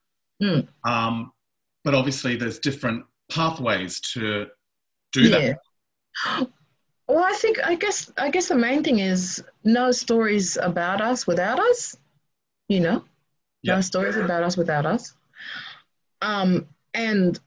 [0.42, 0.68] Mm.
[0.84, 1.32] um,
[1.84, 4.48] but obviously there's different pathways to
[5.12, 5.60] do that.
[7.08, 11.28] Well, I think I guess I guess the main thing is no stories about us
[11.28, 11.98] without us.
[12.70, 13.04] You know,
[13.62, 13.76] Yeah.
[13.76, 15.14] no stories about us without us.
[16.22, 17.40] Um, and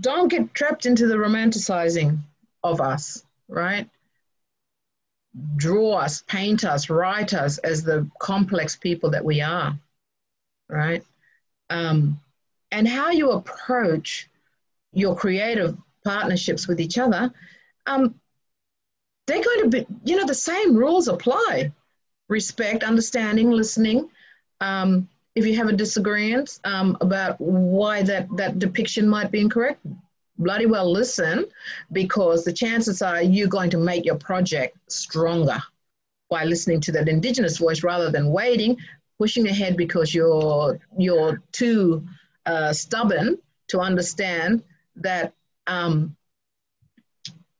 [0.00, 2.18] don't get trapped into the romanticizing
[2.62, 3.88] of us, right?
[5.56, 9.78] Draw us, paint us, write us as the complex people that we are,
[10.68, 11.02] right?
[11.70, 12.20] Um,
[12.70, 14.28] and how you approach
[14.92, 17.32] your creative partnerships with each other,
[17.86, 18.14] um,
[19.26, 21.72] they're going to be, you know, the same rules apply
[22.28, 24.08] respect, understanding, listening.
[24.60, 29.84] Um, if you have a disagreement um, about why that, that depiction might be incorrect,
[30.38, 31.46] bloody well listen
[31.92, 35.60] because the chances are you're going to make your project stronger
[36.30, 38.76] by listening to that indigenous voice rather than waiting,
[39.18, 42.04] pushing ahead because you're, you're too
[42.46, 44.62] uh, stubborn to understand
[44.96, 45.32] that
[45.66, 46.16] um,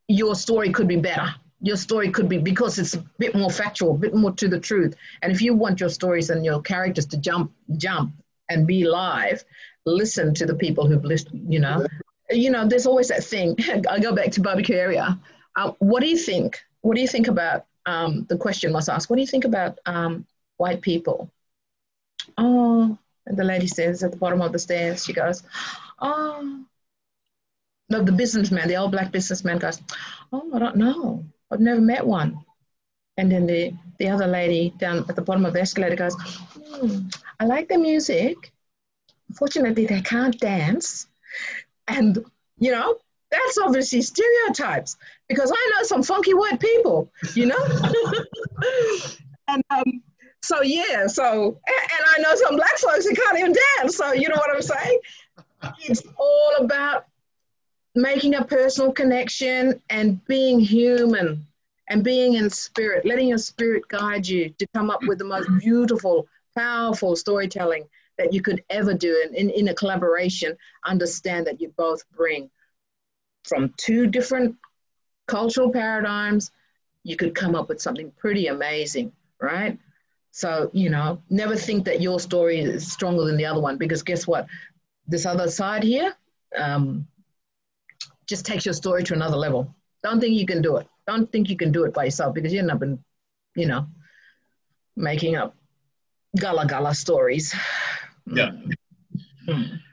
[0.08, 1.34] your story could be better.
[1.60, 4.60] Your story could be because it's a bit more factual, a bit more to the
[4.60, 4.94] truth.
[5.22, 8.12] And if you want your stories and your characters to jump, jump
[8.50, 9.42] and be live,
[9.86, 11.50] listen to the people who've listened.
[11.50, 11.86] You know,
[12.34, 12.66] you know.
[12.66, 13.56] There's always that thing.
[13.90, 15.18] I go back to BabaKiueria.
[15.56, 16.60] Uh, what do you think?
[16.80, 19.08] What do you think about um, the question was asked?
[19.08, 21.30] What do you think about um, white people?
[22.38, 25.42] Oh, the lady says at the bottom of the stairs, she goes,
[26.00, 26.64] Oh,
[27.90, 29.80] no, the businessman, the old black businessman goes,
[30.32, 31.24] Oh, I don't know.
[31.50, 32.44] I've never met one.
[33.16, 37.06] And then the, the other lady down at the bottom of the escalator goes, "Hmm,
[37.38, 38.52] I like the music.
[39.28, 41.06] Unfortunately, they can't dance.
[41.88, 42.24] And,
[42.58, 42.96] you know,
[43.30, 44.96] that's obviously stereotypes
[45.28, 47.56] because I know some funky white people, you know?
[49.48, 50.02] and um,
[50.42, 53.96] so, yeah, so, and, and I know some black folks that can't even dance.
[53.96, 54.98] So, you know what I'm saying?
[55.80, 57.06] It's all about
[57.94, 61.46] making a personal connection and being human
[61.88, 65.48] and being in spirit, letting your spirit guide you to come up with the most
[65.60, 67.84] beautiful, powerful storytelling
[68.18, 69.22] that you could ever do.
[69.24, 72.50] And in, in a collaboration, understand that you both bring
[73.44, 74.56] from two different
[75.26, 76.50] cultural paradigms,
[77.02, 79.78] you could come up with something pretty amazing, right?
[80.30, 84.02] So, you know, never think that your story is stronger than the other one because
[84.02, 84.46] guess what?
[85.06, 86.16] This other side here,
[86.56, 87.06] um,
[88.26, 89.74] just takes your story to another level.
[90.02, 90.86] Don't think you can do it.
[91.06, 92.98] Don't think you can do it by yourself because you end up in,
[93.54, 93.86] you know,
[94.96, 95.54] making up
[96.36, 97.54] gala gala stories.
[98.26, 98.52] Yeah.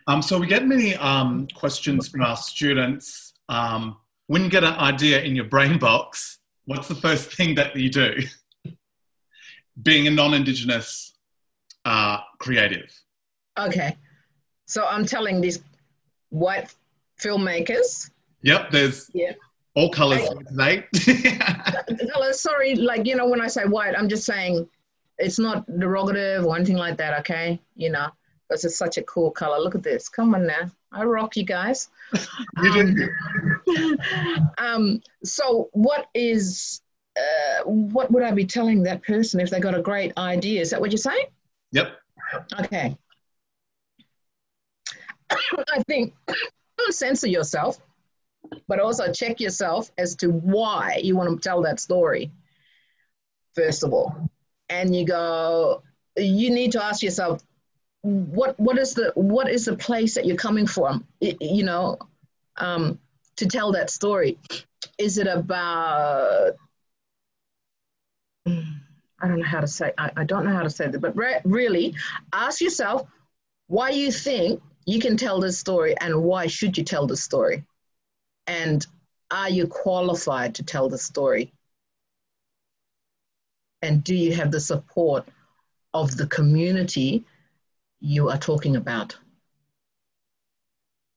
[0.08, 3.34] Um, so we get many um, questions from our students.
[3.50, 7.76] Um, when you get an idea in your brain box, what's the first thing that
[7.76, 8.16] you do?
[9.82, 11.14] Being a non-Indigenous
[11.86, 12.92] uh, creative.
[13.60, 13.98] Okay.
[14.66, 15.62] So I'm telling these
[16.30, 16.74] white
[17.22, 18.10] filmmakers,
[18.44, 19.34] Yep, there's Yeah.
[19.76, 20.86] all colours today.
[20.96, 24.68] Hello, sorry, like, you know, when I say white, I'm just saying
[25.20, 27.62] it's not derogative or anything like that, okay?
[27.76, 28.08] You know,
[28.52, 29.60] because it's such a cool color.
[29.60, 30.10] Look at this.
[30.10, 30.70] Come on now.
[30.92, 31.88] I rock you guys.
[32.62, 33.10] you
[33.66, 33.98] do.
[34.58, 36.82] um, so what is,
[37.18, 40.60] uh, what would I be telling that person if they got a great idea?
[40.60, 41.28] Is that what you're saying?
[41.72, 41.96] Yep.
[42.60, 42.98] Okay.
[45.32, 46.42] I think don't
[46.90, 47.80] censor yourself,
[48.68, 52.30] but also check yourself as to why you want to tell that story,
[53.56, 54.30] first of all.
[54.68, 55.84] And you go,
[56.18, 57.42] you need to ask yourself,
[58.02, 61.06] what what is the what is the place that you're coming from?
[61.24, 61.98] I- you know,
[62.58, 63.00] um,
[63.36, 64.38] to tell that story.
[64.98, 66.54] Is it about
[68.48, 71.16] I don't know how to say I, I don't know how to say that, but
[71.16, 71.96] re- really
[72.34, 73.08] ask yourself
[73.68, 77.64] why you think you can tell this story and why should you tell the story?
[78.48, 78.86] And
[79.30, 81.54] are you qualified to tell the story?
[83.82, 85.28] And do you have the support
[85.94, 87.26] of the community
[88.02, 89.16] you are talking about?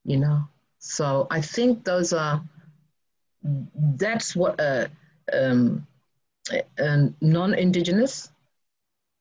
[0.04, 0.44] You know,
[0.78, 2.42] so I think those are,
[3.42, 4.90] that's what a,
[5.32, 5.86] um,
[6.78, 8.30] a non Indigenous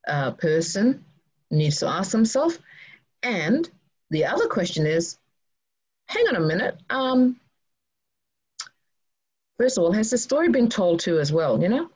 [0.08, 1.04] uh, person
[1.50, 2.60] needs to ask themselves.
[3.24, 3.70] And
[4.10, 5.18] the other question is,
[6.08, 6.78] hang on a minute.
[6.90, 7.40] Um,
[9.58, 11.62] first of all, has the story been told to as well?
[11.62, 11.90] You know,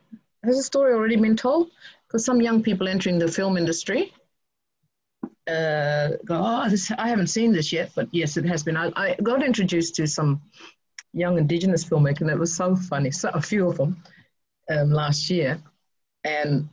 [0.46, 1.72] has the story already been told?
[2.08, 4.14] Because some young people entering the film industry
[5.48, 8.78] uh, go, oh, this, I haven't seen this yet, but yes, it has been.
[8.78, 10.42] I, I got introduced to some
[11.14, 13.12] young Indigenous filmmaking, and it was so funny.
[13.12, 14.02] So a few of them
[14.70, 15.60] um, last year,
[16.24, 16.68] and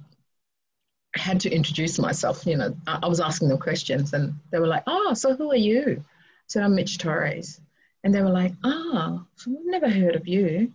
[1.15, 2.47] had to introduce myself.
[2.47, 5.51] You know, I, I, was asking them questions, and they were like, "Oh, so who
[5.53, 6.05] are you?" I
[6.49, 7.61] said, "I'm Mitch Torres,"
[8.03, 10.73] and they were like, "Oh, so we've never heard of you,"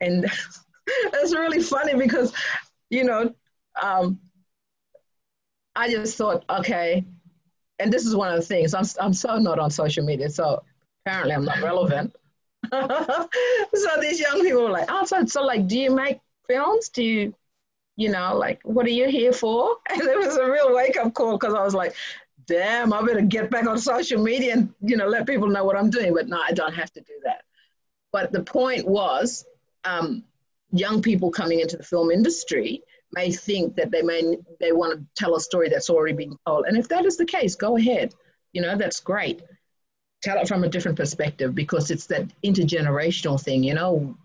[0.00, 0.24] and
[0.86, 2.32] it's really funny because,
[2.90, 3.34] you know.
[3.82, 4.20] Um,
[5.76, 7.04] I just thought, okay,
[7.78, 10.62] and this is one of the things I'm, I'm so not on social media so
[11.04, 12.14] apparently i'm not relevant.
[13.74, 16.88] So these young people were like oh so, so like do you make films?
[16.88, 17.34] Do you
[17.96, 19.76] you know like what are you here for?
[19.90, 21.94] And it was a real wake-up call because i was like
[22.46, 25.76] damn i better get back on social media and you know let people know what
[25.76, 26.14] i'm doing.
[26.14, 27.42] But no i don't have to do that.
[28.12, 29.44] But the point was
[29.84, 30.24] um,
[30.72, 32.82] young people coming into the film industry
[33.14, 36.66] may think that they may they want to tell a story that's already been told.
[36.66, 38.14] And if that is the case, go ahead.
[38.52, 39.42] You know, that's great.
[40.22, 44.16] Tell it from a different perspective because it's that intergenerational thing, you know,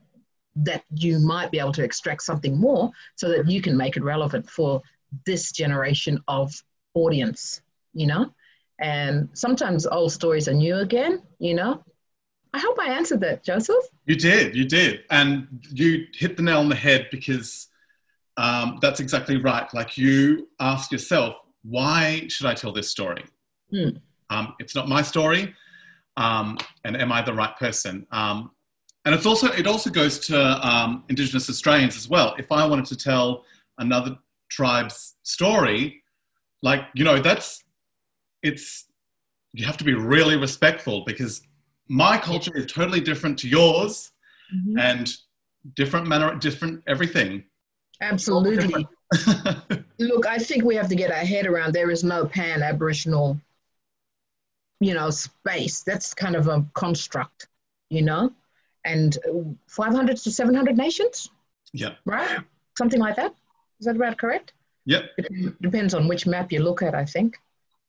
[0.56, 4.04] that you might be able to extract something more so that you can make it
[4.04, 4.82] relevant for
[5.26, 6.54] this generation of
[6.94, 7.62] audience,
[7.94, 8.34] you know?
[8.80, 11.84] And sometimes old stories are new again, you know?
[12.54, 13.84] I hope I answered that, Joseph.
[14.06, 15.04] You did, you did.
[15.12, 17.68] And you hit the nail on the head because
[18.40, 19.72] um, that's exactly right.
[19.74, 23.26] Like you ask yourself, why should I tell this story?
[23.74, 24.00] Mm.
[24.30, 25.54] Um, it's not my story,
[26.16, 28.08] um, and am I the right person?
[28.14, 28.52] Um,
[29.04, 32.34] and it's also it also goes to um, Indigenous Australians as well.
[32.40, 33.44] If I wanted to tell
[33.78, 34.18] another
[34.50, 36.02] tribe's story,
[36.64, 37.66] like you know, that's
[38.42, 38.86] it's
[39.52, 41.42] you have to be really respectful because
[41.90, 44.12] my culture is totally different to yours,
[44.56, 44.80] mm-hmm.
[44.80, 45.12] and
[45.76, 47.44] different manner, different everything.
[48.02, 48.88] Absolutely.
[50.00, 53.40] Look, I think we have to get our head around there is no pan Aboriginal,
[54.80, 55.82] you know, space.
[55.82, 57.48] That's kind of a construct,
[57.90, 58.32] you know,
[58.86, 59.18] and
[59.68, 61.30] 500 to 700 nations.
[61.74, 61.96] Yeah.
[62.06, 62.40] Right?
[62.78, 63.34] Something like that.
[63.80, 64.54] Is that about correct?
[64.86, 65.04] Yep.
[65.18, 67.38] It depends on which map you look at, I think.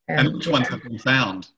[0.08, 1.48] And, and which ones have been found.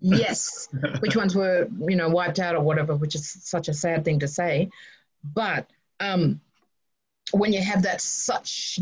[0.00, 0.68] yes.
[1.00, 4.20] which ones were, you know, wiped out or whatever, which is such a sad thing
[4.20, 4.70] to say.
[5.24, 5.68] But
[6.00, 6.40] um,
[7.32, 8.78] when you have that such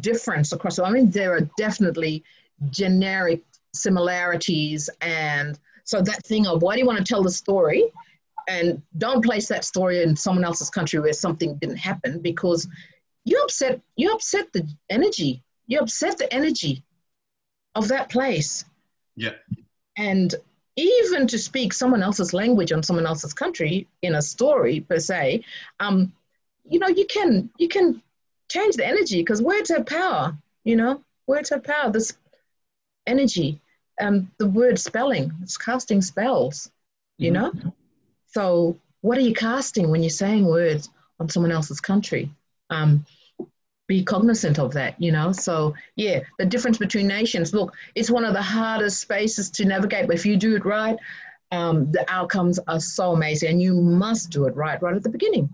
[0.00, 2.24] difference across, I mean, there are definitely
[2.70, 3.42] generic
[3.74, 4.90] similarities.
[5.00, 7.84] And so that thing of why do you want to tell the story?
[8.48, 12.68] And don't place that story in someone else's country where something didn't happen because
[13.24, 15.42] you upset you upset the energy.
[15.66, 16.84] You upset the energy
[17.74, 18.64] of that place.
[19.16, 19.34] Yeah.
[19.96, 20.34] And
[20.76, 25.42] even to speak someone else's language on someone else's country in a story per se,
[25.80, 26.12] um,
[26.68, 28.02] you know, you can you can
[28.48, 30.36] change the energy because words have power.
[30.64, 31.90] You know, words have power.
[31.90, 32.16] This
[33.06, 33.60] energy,
[34.00, 36.70] um, the word spelling, it's casting spells.
[37.18, 37.58] You mm-hmm.
[37.58, 37.72] know,
[38.26, 40.90] so what are you casting when you're saying words
[41.20, 42.30] on someone else's country?
[42.70, 43.06] Um,
[43.86, 45.30] be cognizant of that, you know.
[45.30, 47.54] So yeah, the difference between nations.
[47.54, 50.98] Look, it's one of the hardest spaces to navigate, but if you do it right,
[51.52, 55.08] um, the outcomes are so amazing, and you must do it right right at the
[55.08, 55.48] beginning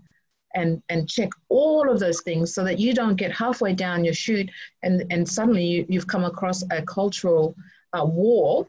[0.53, 4.13] and and check all of those things so that you don't get halfway down your
[4.13, 4.49] shoot
[4.83, 7.55] and and suddenly you, you've come across a cultural
[7.93, 8.67] uh, wall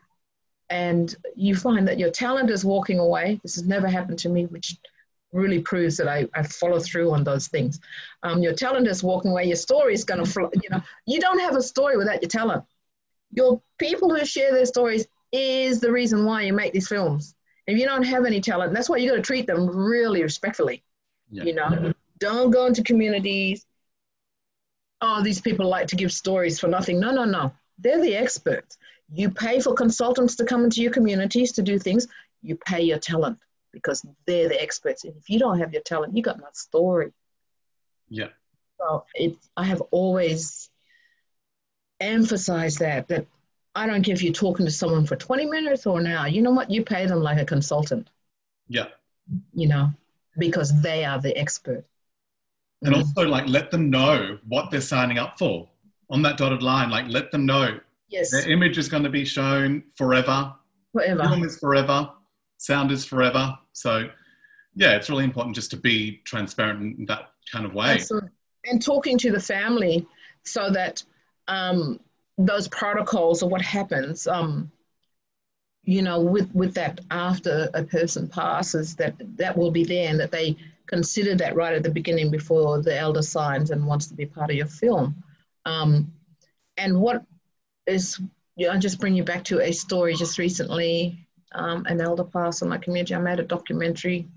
[0.71, 3.39] and you find that your talent is walking away.
[3.43, 4.77] This has never happened to me which
[5.33, 7.81] really proves that I, I follow through on those things.
[8.23, 9.45] Um, your talent is walking away.
[9.45, 12.31] Your story is going to flow you know you don't have a story without your
[12.31, 12.65] talent.
[13.33, 17.35] Your people who share their stories is the reason why you make these films.
[17.67, 20.85] If you don't have any talent that's why you got to treat them really respectfully
[21.31, 21.45] yeah.
[21.45, 23.67] You know, don't go into communities.
[25.01, 27.01] Oh, these people like to give stories for nothing.
[27.01, 27.53] No, no, no.
[27.79, 28.79] They're the experts.
[29.13, 32.07] You pay for consultants to come into your communities to do things.
[32.43, 33.39] You pay your talent
[33.73, 35.05] because they're the experts.
[35.05, 37.13] And if you don't have your talent, you got no story.
[38.09, 38.29] Yeah.
[38.79, 40.71] So it, I have always
[42.01, 43.27] emphasized that that
[43.75, 46.29] I don't care if you're talking to someone for 20 minutes or an hour.
[46.29, 46.71] You know what?
[46.71, 48.09] You pay them like a consultant.
[48.69, 48.87] Yeah.
[49.53, 49.91] You know,
[50.39, 51.85] because they are the expert.
[52.83, 55.69] And also, like, let them know what they're signing up for
[56.11, 56.91] on that dotted line.
[56.91, 57.79] Like, let them know
[58.09, 58.31] yes.
[58.31, 60.55] their image is going to be shown forever.
[60.93, 61.23] Forever.
[61.23, 62.11] Film is forever.
[62.59, 63.59] Sound is forever.
[63.73, 64.09] So,
[64.75, 67.95] yeah, it's really important just to be transparent in that kind of way.
[67.95, 68.31] Absolutely.
[68.67, 70.07] And talking to the family
[70.45, 71.03] so that
[71.49, 72.01] um,
[72.39, 74.71] those protocols or what happens, um,
[75.85, 80.19] you know, with, with that after a person passes, that that will be there and
[80.21, 80.57] that they
[80.87, 84.51] consider that right at the beginning before the elder signs and wants to be part
[84.51, 85.15] of your film.
[85.65, 86.13] Um,
[86.77, 87.25] and what
[87.87, 88.21] is,
[88.57, 91.19] you know, I'll just bring you back to a story just recently.
[91.53, 93.15] Um, an elder passed in my community.
[93.15, 94.29] I made a documentary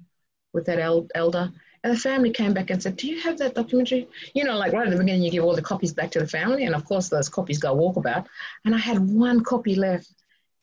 [0.53, 1.51] with that el- elder.
[1.83, 4.07] And the family came back and said, Do you have that documentary?
[4.33, 6.27] You know, like right at the beginning, you give all the copies back to the
[6.27, 6.65] family.
[6.65, 8.25] And of course, those copies go walkabout.
[8.65, 10.11] And I had one copy left.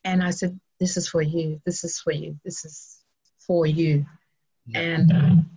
[0.05, 1.59] And I said, This is for you.
[1.64, 2.39] This is for you.
[2.45, 2.99] This is
[3.39, 4.05] for you.
[4.66, 4.80] Yeah.
[4.80, 5.51] And um,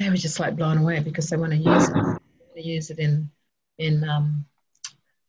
[0.00, 1.94] they were just like blown away because they want to use it.
[2.56, 3.30] They to use it in,
[3.78, 4.44] in um,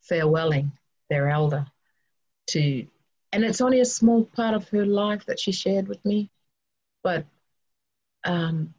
[0.09, 0.71] farewelling
[1.11, 1.67] their elder
[2.47, 2.88] to
[3.31, 6.31] and it's only a small part of her life that she shared with me
[7.03, 7.23] but
[8.23, 8.73] um,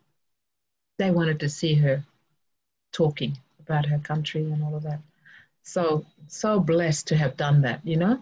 [0.99, 2.03] they wanted to see her
[2.93, 5.01] talking about her country and all of that
[5.63, 8.21] so so blessed to have done that you know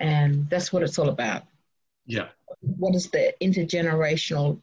[0.00, 1.42] and that's what it's all about
[2.06, 2.28] yeah.
[2.60, 4.60] What is the intergenerational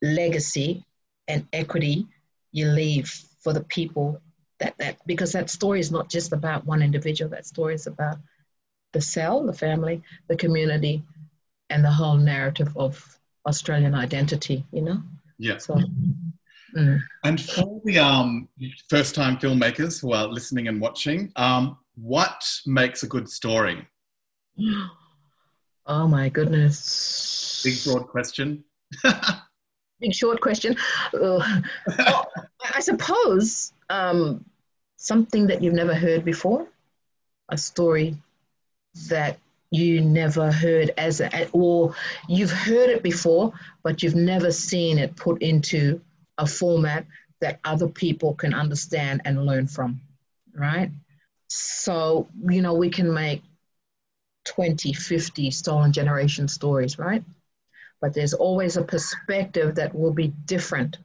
[0.00, 0.84] legacy
[1.28, 2.06] and equity
[2.50, 3.08] you leave
[3.40, 4.20] for the people
[4.58, 7.30] that that because that story is not just about one individual.
[7.30, 8.18] That story is about
[8.92, 11.02] the cell the family the community
[11.70, 15.02] and the whole narrative of australian identity you know?
[15.38, 15.58] Yeah.
[15.58, 15.78] So
[16.76, 17.00] mm.
[17.24, 18.48] and for the um,
[18.88, 23.86] first time filmmakers who are listening and watching um, what makes a good story
[25.86, 27.62] oh my goodness.
[27.64, 28.64] Big broad question.
[30.00, 30.76] Big short question.
[31.12, 31.44] Well,
[32.74, 34.44] i suppose um,
[34.96, 36.66] something that you've never heard before,
[37.48, 38.16] a story
[39.08, 39.38] that
[39.70, 41.94] you never heard as a, or
[42.28, 43.52] you've heard it before,
[43.82, 46.00] but you've never seen it put into
[46.38, 47.06] a format
[47.40, 50.00] that other people can understand and learn from,
[50.54, 50.90] right?
[51.48, 53.42] So, you know, we can make
[54.44, 57.22] 20, 50 stolen generation stories, right?
[58.00, 60.98] But there's always a perspective that will be different.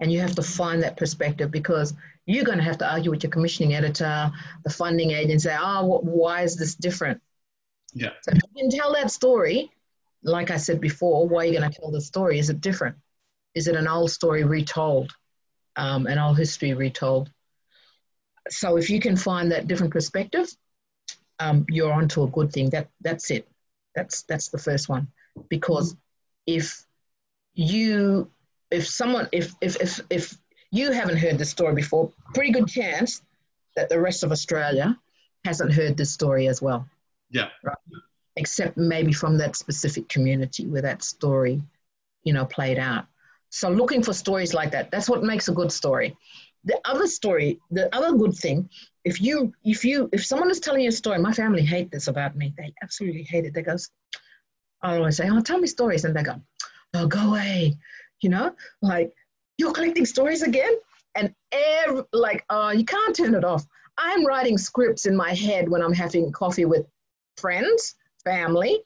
[0.00, 1.94] And you have to find that perspective because
[2.26, 4.30] you're going to have to argue with your commissioning editor,
[4.62, 7.20] the funding agent, say, oh, why is this different?
[7.94, 8.10] Yeah.
[8.22, 9.70] So if you can tell that story,
[10.22, 12.38] like I said before, why are you going to tell the story?
[12.38, 12.96] Is it different?
[13.54, 15.12] Is it an old story retold,
[15.76, 17.30] um, an old history retold?
[18.50, 20.48] So if you can find that different perspective,
[21.40, 22.70] um, you're onto a good thing.
[22.70, 23.48] That that's it.
[23.94, 25.08] That's that's the first one.
[25.48, 25.96] Because
[26.46, 26.84] if
[27.54, 28.30] you
[28.70, 30.38] if someone if if if if
[30.70, 33.22] you haven't heard this story before, pretty good chance
[33.76, 34.98] that the rest of Australia
[35.44, 36.86] hasn't heard this story as well.
[37.30, 37.48] Yeah.
[37.62, 37.76] Right?
[38.36, 41.62] Except maybe from that specific community where that story,
[42.24, 43.06] you know, played out.
[43.50, 46.16] So looking for stories like that, that's what makes a good story.
[46.68, 48.68] The other story, the other good thing,
[49.04, 52.08] if you if you if someone is telling you a story, my family hate this
[52.08, 52.52] about me.
[52.58, 53.54] They absolutely hate it.
[53.54, 53.76] They go,
[54.82, 56.36] I always say, Oh, tell me stories, and they go,
[56.92, 57.74] Oh, go away.
[58.20, 59.14] You know, like
[59.56, 60.74] you're collecting stories again?
[61.14, 63.64] And every, like, uh, you can't turn it off.
[63.96, 66.86] I'm writing scripts in my head when I'm having coffee with
[67.38, 67.94] friends,
[68.24, 68.82] family,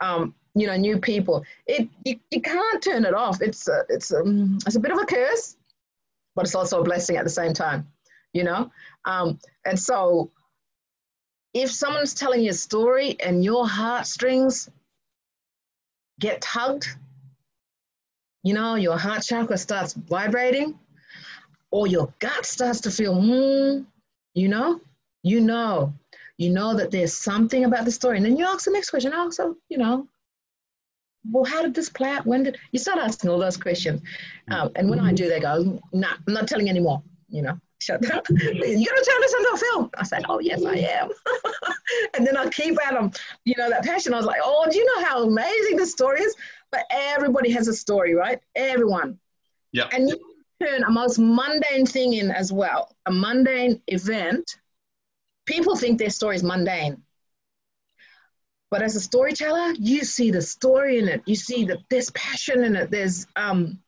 [0.00, 1.44] um, you know, new people.
[1.66, 3.40] It you, you can't turn it off.
[3.40, 4.22] It's a, it's a,
[4.66, 5.56] it's a bit of a curse,
[6.34, 7.86] but it's also a blessing at the same time,
[8.32, 8.70] you know.
[9.04, 10.30] Um, and so,
[11.52, 14.68] if someone's telling you a story and your heartstrings
[16.20, 16.86] get tugged
[18.42, 20.78] you know, your heart chakra starts vibrating
[21.70, 23.84] or your gut starts to feel, mm,
[24.34, 24.80] you know,
[25.22, 25.92] you know,
[26.38, 28.16] you know that there's something about the story.
[28.16, 29.12] And then you ask the next question.
[29.14, 30.08] Oh, so, you know,
[31.28, 32.26] well, how did this play out?
[32.26, 34.00] When did you start asking all those questions?
[34.50, 37.58] Um, and when I do, they go, nah, I'm not telling anymore, you know.
[37.82, 38.26] Shut up.
[38.28, 39.90] You're to turn this into a film.
[39.96, 41.08] I said, oh, yes, I am.
[42.14, 43.10] and then I keep at them,
[43.46, 44.12] you know, that passion.
[44.12, 46.36] I was like, oh, do you know how amazing this story is?
[46.70, 48.38] But everybody has a story, right?
[48.54, 49.18] Everyone.
[49.72, 49.88] Yeah.
[49.92, 50.18] And you
[50.62, 54.56] turn a most mundane thing in as well, a mundane event.
[55.46, 57.02] People think their story is mundane.
[58.70, 61.22] But as a storyteller, you see the story in it.
[61.26, 62.90] You see that there's passion in it.
[62.90, 63.78] There's, um,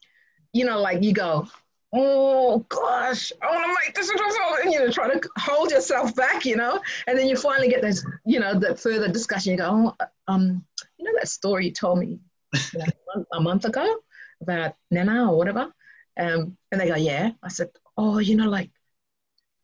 [0.53, 1.47] you know, like you go,
[1.95, 4.11] oh gosh, I want to make this.
[4.11, 6.81] And, you know, try to hold yourself back, you know.
[7.07, 9.53] And then you finally get this, you know, the further discussion.
[9.53, 10.65] You go, oh, um,
[10.99, 12.19] you know that story you told me
[12.53, 13.97] you know, a month ago
[14.41, 15.73] about Nana or whatever.
[16.19, 17.31] Um, and they go, yeah.
[17.43, 18.71] I said, oh, you know, like,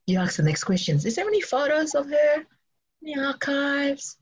[0.07, 1.05] you ask the next questions.
[1.05, 2.47] Is there any photos of her?
[3.03, 4.17] Any archives?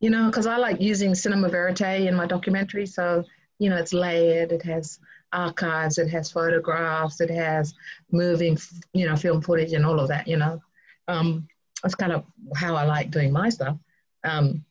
[0.00, 2.86] You know, because I like using cinema verite in my documentary.
[2.86, 3.24] So,
[3.58, 4.52] you know, it's layered.
[4.52, 4.98] It has
[5.32, 5.98] archives.
[5.98, 7.20] It has photographs.
[7.20, 7.74] It has
[8.10, 8.58] moving,
[8.94, 10.60] you know, film footage and all of that, you know.
[11.08, 11.46] Um,
[11.82, 12.24] that's kind of
[12.56, 13.76] how I like doing my stuff.
[14.24, 14.64] Um,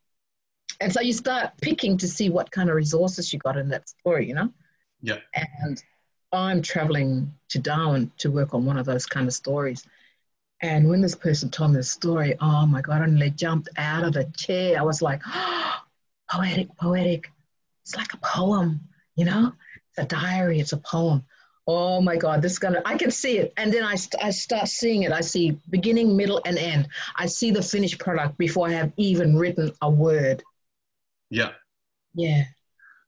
[0.81, 3.89] and so you start picking to see what kind of resources you got in that
[3.89, 4.49] story, you know?
[5.01, 5.17] Yeah.
[5.35, 5.81] And
[6.31, 9.85] I'm traveling to Darwin to work on one of those kind of stories.
[10.61, 14.03] And when this person told me the story, oh my God, I nearly jumped out
[14.03, 14.77] of the chair.
[14.77, 15.75] I was like, oh,
[16.31, 17.31] poetic, poetic.
[17.83, 18.81] It's like a poem,
[19.15, 19.53] you know?
[19.89, 21.23] It's a diary, it's a poem.
[21.65, 23.53] Oh my God, this is gonna, I can see it.
[23.55, 25.11] And then I, st- I start seeing it.
[25.11, 26.89] I see beginning, middle, and end.
[27.15, 30.43] I see the finished product before I have even written a word.
[31.29, 31.51] Yeah.
[32.15, 32.43] Yeah.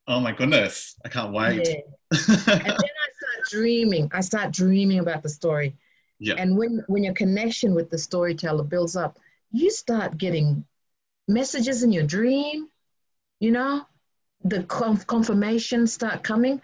[0.07, 0.95] Oh my goodness.
[1.03, 1.67] I can't wait.
[1.67, 1.73] Yeah.
[2.27, 4.11] and then I start dreaming.
[4.13, 5.75] I start dreaming about the story.
[6.21, 6.35] Yeah.
[6.37, 9.17] And when, when your connection with the storyteller builds up,
[9.51, 10.63] you start getting
[11.27, 12.67] messages in your dream,
[13.39, 13.81] you know,
[14.43, 16.61] the conf- confirmations start coming,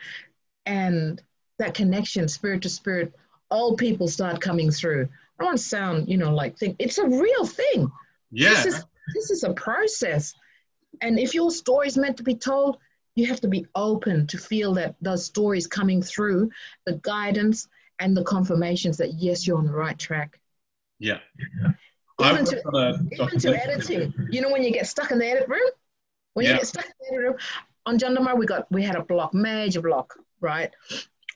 [0.67, 1.21] and
[1.57, 3.13] that connection, spirit to spirit,
[3.49, 5.03] all people start coming through.
[5.03, 7.91] I don't want to sound, you know, like think it's a real thing.
[8.31, 8.49] yeah.
[8.49, 8.85] This is
[9.15, 10.35] this is a process.
[11.01, 12.77] And if your story is meant to be told,
[13.15, 16.51] you have to be open to feel that those stories coming through,
[16.85, 17.67] the guidance
[17.99, 20.39] and the confirmations that yes, you're on the right track.
[20.99, 21.19] yeah.
[22.19, 22.63] I Even to,
[23.11, 24.13] even to editing.
[24.31, 25.69] You know when you get stuck in the edit room?
[26.33, 26.53] When Yeah.
[26.53, 27.37] you get stuck in the edit room,
[27.85, 30.71] on Jandamarra we got we had a block, major block, right?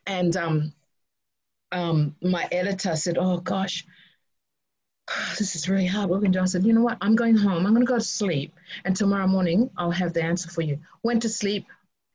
[0.08, 0.74] And um
[1.72, 3.86] um my editor said, Oh gosh,
[5.38, 6.36] this is really hard working.
[6.38, 6.98] I said, you know what?
[7.02, 7.66] I'm going home.
[7.66, 8.54] I'm gonna go to sleep.
[8.86, 10.80] And tomorrow morning I'll have the answer for you.
[11.04, 11.66] Went to sleep,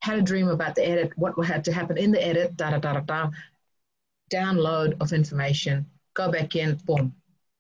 [0.03, 2.79] had a dream about the edit, what had to happen in the edit, da da
[2.79, 3.31] da da da.
[4.31, 7.15] Download of information, go back in, boom,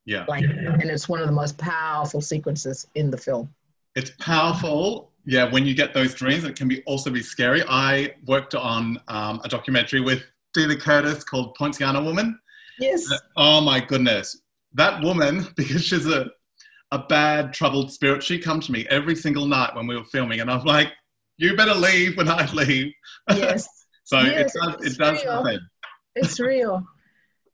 [0.05, 0.25] Yeah.
[0.29, 3.53] like, and it's one of the most powerful sequences in the film.
[3.95, 5.12] It's powerful.
[5.25, 7.62] Yeah, when you get those dreams, it can be also be scary.
[7.69, 10.23] I worked on um, a documentary with
[10.55, 12.39] Delia Curtis called Poinciana Woman.
[12.79, 13.07] Yes.
[13.37, 14.41] Oh my goodness.
[14.75, 16.31] That woman, because she's a,
[16.93, 20.41] a bad, troubled spirit, she come to me every single night when we were filming,
[20.41, 20.93] and I'm like,
[21.39, 22.93] you better leave when I leave.
[23.35, 23.69] Yes.
[24.05, 25.61] So Yes, it does, it does happen.
[26.17, 26.85] It's real.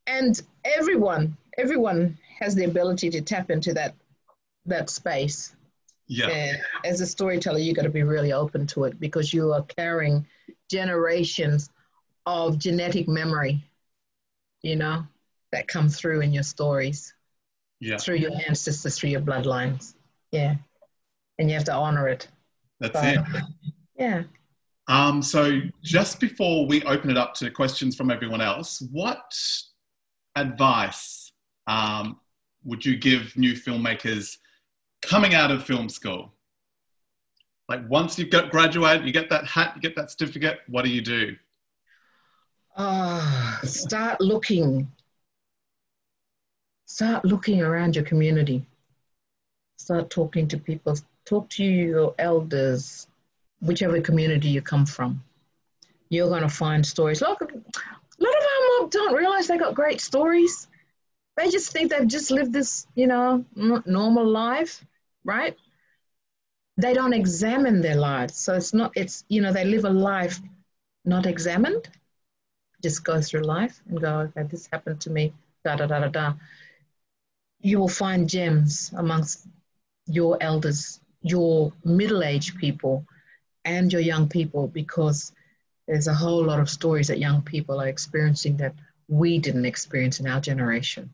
[0.07, 3.95] And everyone, everyone has the ability to tap into that
[4.67, 5.55] that space.
[6.07, 6.29] Yeah.
[6.29, 9.63] And as a storyteller, you got to be really open to it because you are
[9.63, 10.27] carrying
[10.71, 11.71] generations
[12.27, 13.63] of genetic memory,
[14.63, 15.05] you know,
[15.53, 17.15] that come through in your stories,
[17.81, 17.97] Yeah.
[17.97, 19.95] through your ancestors, through your bloodlines.
[20.31, 20.57] Yeah.
[21.39, 22.29] And you have to honor it.
[22.79, 23.43] That's it.
[23.99, 24.23] Yeah.
[24.89, 29.33] Um, so just before we open it up to questions from everyone else, what
[30.35, 31.33] advice
[31.67, 32.19] um,
[32.65, 34.39] would you give new filmmakers
[35.03, 36.33] coming out of film school?
[37.69, 40.61] Like once you get graduated, you get that hat, you get that certificate.
[40.67, 41.37] What do you do?
[42.77, 44.91] Ah, start looking.
[46.87, 48.67] Start looking around your community.
[49.77, 50.97] Start talking to people.
[51.25, 53.07] Talk to your elders,
[53.63, 55.23] whichever community you come from.
[56.11, 57.23] You're going to find stories.
[57.23, 60.69] Look, a lot of our mob don't realize they got great stories.
[61.37, 64.85] They just think they've just lived this, you know, normal life,
[65.25, 65.57] right?
[66.77, 68.37] They don't examine their lives.
[68.37, 70.39] So it's not, it's, you know, they live a life
[71.05, 71.89] not examined
[72.83, 75.33] just go through life and go, okay, this happened to me,
[75.65, 76.35] da da da da da.
[77.61, 79.47] You will find gems amongst
[80.07, 83.07] your elders, your middle aged people,
[83.65, 85.33] and your young people because
[85.87, 88.75] there's a whole lot of stories that young people are experiencing that
[89.09, 91.13] we didn't experience in our generation.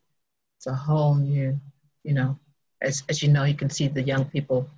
[0.59, 1.59] It's a whole new,
[2.05, 2.39] you know,
[2.81, 4.69] as, as you know, you can see the young people,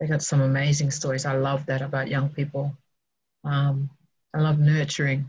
[0.00, 1.26] they got some amazing stories.
[1.26, 2.76] I love that about young people.
[3.44, 3.90] Um,
[4.34, 5.28] I love nurturing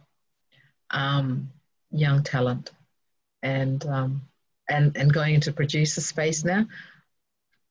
[0.91, 1.51] um,
[1.91, 2.71] young talent
[3.41, 4.21] and um,
[4.69, 6.65] and and going into producer space now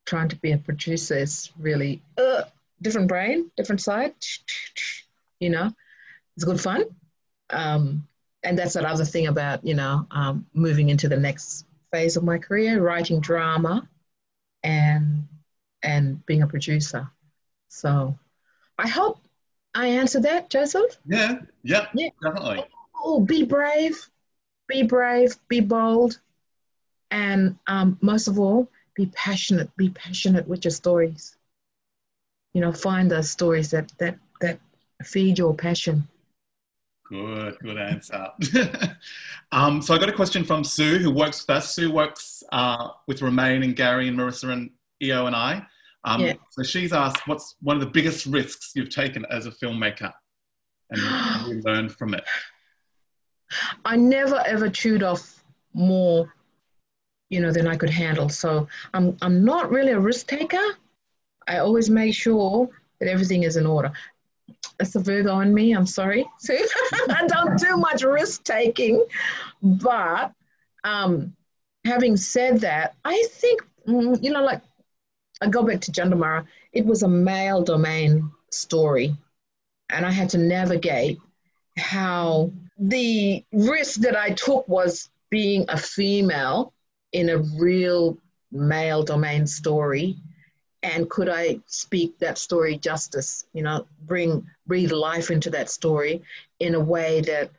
[0.04, 2.42] trying to be a producer is really uh,
[2.82, 4.12] different brain different side
[5.40, 5.70] you know
[6.36, 6.84] it's good fun
[7.50, 8.06] um,
[8.44, 12.24] and that's that other thing about you know um, moving into the next phase of
[12.24, 13.88] my career writing drama
[14.62, 15.26] and
[15.82, 17.08] and being a producer
[17.68, 18.16] so
[18.78, 19.18] i hope
[19.74, 22.08] i answered that joseph Yeah, yeah, Yeah.
[22.22, 22.64] definitely.
[23.04, 24.08] oh, be brave,
[24.68, 26.20] be brave, be bold,
[27.10, 29.74] and um, most of all, be passionate.
[29.76, 31.36] Be passionate with your stories.
[32.54, 34.58] You know, find those stories that that that
[35.02, 36.06] feed your passion.
[37.08, 38.28] Good, good answer.
[39.52, 41.74] um, so I got a question from Sue, who works with us.
[41.74, 44.70] Sue works uh, with Romaine and Gary and Marissa and
[45.02, 45.66] Eo and I.
[46.04, 46.34] Um, Yeah.
[46.50, 50.12] So she's asked, what's one of the biggest risks you've taken as a filmmaker,
[50.90, 52.24] and you learned from it?
[53.84, 55.44] I never ever chewed off
[55.74, 56.32] more
[57.32, 58.28] you know, than I could handle.
[58.28, 60.62] So I'm I'm not really a risk taker.
[61.48, 62.68] I always make sure
[63.00, 63.92] that everything is in order.
[64.80, 65.72] It's a Virgo in me.
[65.72, 66.24] I'm sorry.
[66.48, 69.04] I don't do much risk taking,
[69.62, 70.32] but
[70.84, 71.34] um,
[71.84, 74.62] having said that, I think mm, you know, like
[75.40, 76.46] I go back to Jandamarra.
[76.72, 79.16] It was a male domain story,
[79.90, 81.18] and I had to navigate
[81.76, 86.72] how the risk that I took was being a female
[87.12, 88.18] in a real
[88.50, 90.16] male domain story
[90.82, 96.22] and could i speak that story justice you know bring breathe life into that story
[96.60, 97.50] in a way that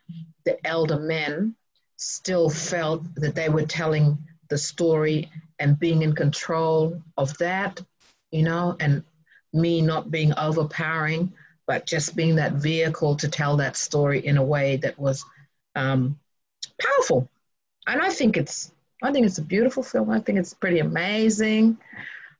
[0.46, 1.56] the elder men
[1.98, 4.18] still felt that they were telling
[4.50, 7.82] the story and being in control of that
[8.32, 9.04] you know and
[9.54, 11.32] me not being overpowering
[11.66, 15.24] but just being that vehicle to tell that story in a way that was
[15.76, 16.20] um,
[16.80, 17.30] powerful
[17.88, 20.10] and i think it's I think it's a beautiful film.
[20.10, 21.78] I think it's pretty amazing.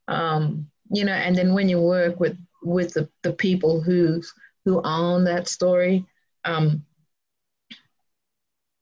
[0.08, 4.22] Um, you know, and then when you work with with the, the people who
[4.64, 6.06] who own that story,
[6.44, 6.84] um,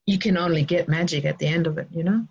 [0.06, 2.26] you can only get magic at the end of it, you know?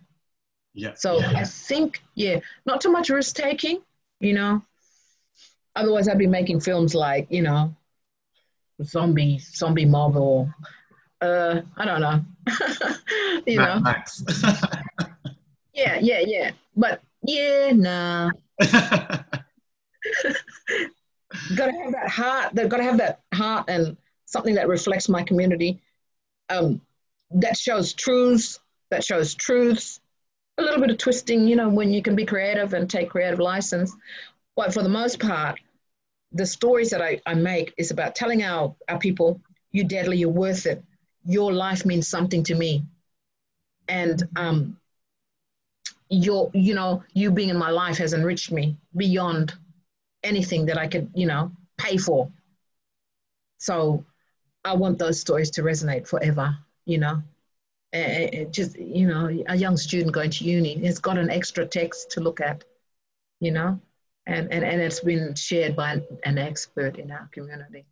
[0.73, 0.93] Yeah.
[0.95, 1.33] So yeah.
[1.35, 3.81] I think, yeah, not too much risk taking,
[4.19, 4.61] you know.
[5.75, 7.75] Otherwise I'd be making films like, you know,
[8.83, 10.53] zombie zombie mob or
[11.21, 12.21] uh, I don't know.
[13.45, 13.79] you Mad know.
[13.81, 14.23] Max.
[15.73, 16.51] Yeah, yeah, yeah.
[16.75, 18.29] But yeah, nah.
[21.55, 22.53] gotta have that heart.
[22.53, 25.81] They've got to have that heart and something that reflects my community.
[26.49, 26.81] Um,
[27.31, 28.59] that shows truths.
[28.89, 30.01] That shows truths.
[30.57, 33.39] A little bit of twisting, you know, when you can be creative and take creative
[33.39, 33.95] license.
[34.55, 35.59] But for the most part,
[36.33, 39.39] the stories that I, I make is about telling our, our people,
[39.71, 40.83] you're deadly, you're worth it.
[41.25, 42.83] Your life means something to me.
[43.87, 44.77] And um,
[46.11, 49.53] your you know you being in my life has enriched me beyond
[50.23, 52.29] anything that i could you know pay for
[53.57, 54.03] so
[54.65, 56.55] i want those stories to resonate forever
[56.85, 57.21] you know
[57.93, 62.11] it just you know a young student going to uni has got an extra text
[62.11, 62.63] to look at
[63.39, 63.79] you know
[64.27, 67.85] and and, and it's been shared by an, expert in our community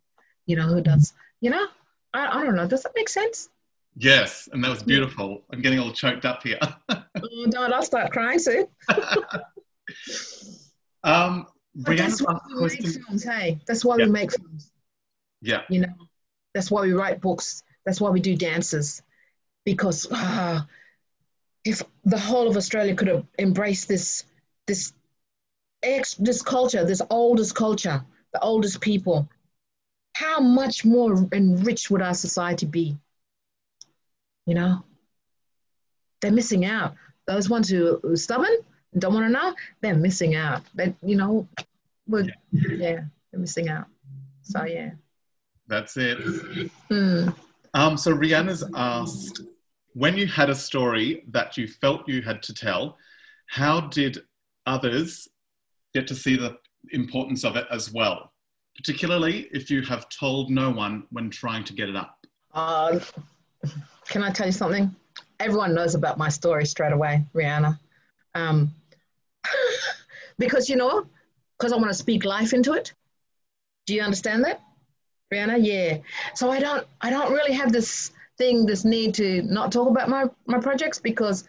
[0.46, 1.66] you know who does you know
[2.14, 3.50] I, I don't know does that make sense
[3.96, 5.42] Yes, and that was beautiful.
[5.52, 6.58] I'm getting all choked up here.
[6.88, 8.66] oh, don't I'll start crying soon.
[11.04, 13.60] um, But that's why we make films, hey.
[13.66, 14.06] That's why Yeah.
[14.06, 14.72] we make films.
[15.40, 15.62] Yeah.
[15.68, 15.94] You know,
[16.54, 17.62] that's why we write books.
[17.86, 19.02] That's why we do dances.
[19.64, 20.66] Because ah,
[21.64, 24.24] if the whole of Australia could have embraced this,
[24.66, 24.92] this,
[25.82, 29.28] ex, this culture, this oldest culture, the oldest people,
[30.14, 32.96] how much more enriched would our society be?
[34.46, 34.84] You know,
[36.20, 36.94] they're missing out.
[37.26, 38.56] Those ones who are stubborn
[38.98, 40.62] don't want to know, they're missing out.
[40.74, 41.46] But you know,
[42.08, 43.86] would yeah, they're missing out.
[44.42, 44.90] So yeah.
[45.68, 46.18] That's it.
[46.90, 47.28] Hmm.
[47.74, 49.42] Um, so Rihanna's asked,
[49.94, 52.98] when you had a story that you felt you had to tell,
[53.46, 54.18] how did
[54.66, 55.28] others
[55.94, 56.58] get to see the
[56.90, 58.32] importance of it as well?
[58.76, 62.18] Particularly if you have told no one when trying to get it up.
[62.52, 62.98] Uh,
[64.08, 64.94] can I tell you something?
[65.38, 67.78] Everyone knows about my story straight away, Rihanna.
[68.34, 68.74] Um,
[70.38, 71.06] because you know,
[71.58, 72.94] because I want to speak life into it.
[73.86, 74.60] Do you understand that,
[75.32, 75.64] Rihanna?
[75.64, 75.98] Yeah.
[76.34, 80.08] So I don't, I don't really have this thing, this need to not talk about
[80.08, 81.44] my my projects because,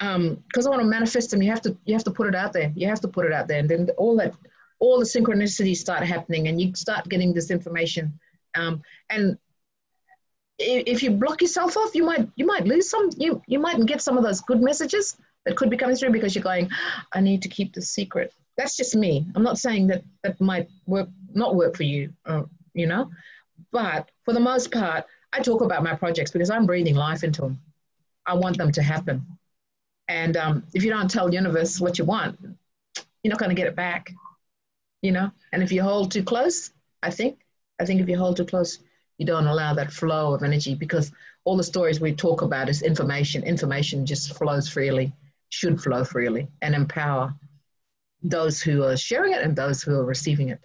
[0.00, 1.42] um, because I want to manifest them.
[1.42, 2.72] You have to, you have to put it out there.
[2.76, 4.34] You have to put it out there, and then all that,
[4.78, 8.18] all the synchronicities start happening, and you start getting this information.
[8.54, 9.38] Um, and
[10.58, 13.10] if you block yourself off, you might you might lose some.
[13.16, 15.16] You you might get some of those good messages
[15.46, 16.68] that could be coming through because you're going,
[17.14, 18.34] I need to keep this secret.
[18.58, 19.24] That's just me.
[19.34, 22.42] I'm not saying that that might work not work for you, uh,
[22.74, 23.10] you know,
[23.70, 27.42] but for the most part, I talk about my projects because I'm breathing life into
[27.42, 27.60] them.
[28.26, 29.24] I want them to happen,
[30.08, 32.38] and um, if you don't tell the universe what you want,
[33.22, 34.10] you're not going to get it back,
[35.02, 35.30] you know.
[35.52, 36.70] And if you hold too close,
[37.02, 37.38] I think
[37.78, 38.78] I think if you hold too close,
[39.18, 41.12] you don't allow that flow of energy because
[41.44, 43.44] all the stories we talk about is information.
[43.44, 45.12] Information just flows freely,
[45.50, 47.34] should flow freely, and empower
[48.22, 50.60] those who are sharing it and those who are receiving it.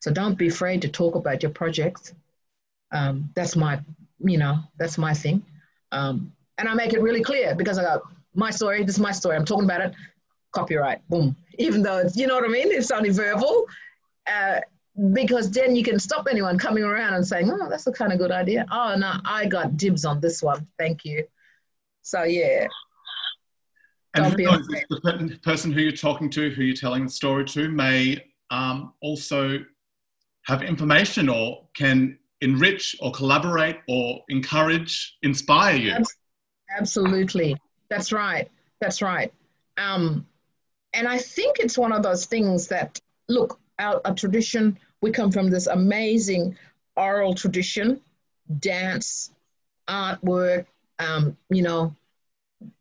[0.00, 2.14] So don't be afraid to talk about your projects.
[2.92, 3.80] Um, that's my,
[4.20, 5.44] you know, that's my thing.
[5.92, 8.02] Um, and I make it really clear because I got
[8.34, 9.94] my story, this is my story, I'm talking about it,
[10.52, 11.36] copyright, boom.
[11.58, 12.70] Even though it's, you know what I mean?
[12.70, 13.66] It's only verbal.
[14.26, 14.60] Uh,
[15.12, 18.18] because then you can stop anyone coming around and saying, oh, that's a kind of
[18.18, 18.66] good idea.
[18.70, 20.66] Oh, no, I got dibs on this one.
[20.78, 21.24] Thank you.
[22.02, 22.66] So, yeah.
[24.24, 28.24] And knows, the person who you're talking to, who you're telling the story to, may
[28.50, 29.58] um, also
[30.46, 35.94] have information or can enrich or collaborate or encourage, inspire you.
[36.78, 37.56] Absolutely.
[37.88, 38.50] That's right.
[38.80, 39.32] That's right.
[39.76, 40.26] Um,
[40.94, 45.30] and I think it's one of those things that, look, our, our tradition, we come
[45.30, 46.56] from this amazing
[46.96, 48.00] oral tradition,
[48.58, 49.32] dance,
[49.88, 50.66] artwork,
[50.98, 51.94] um, you know,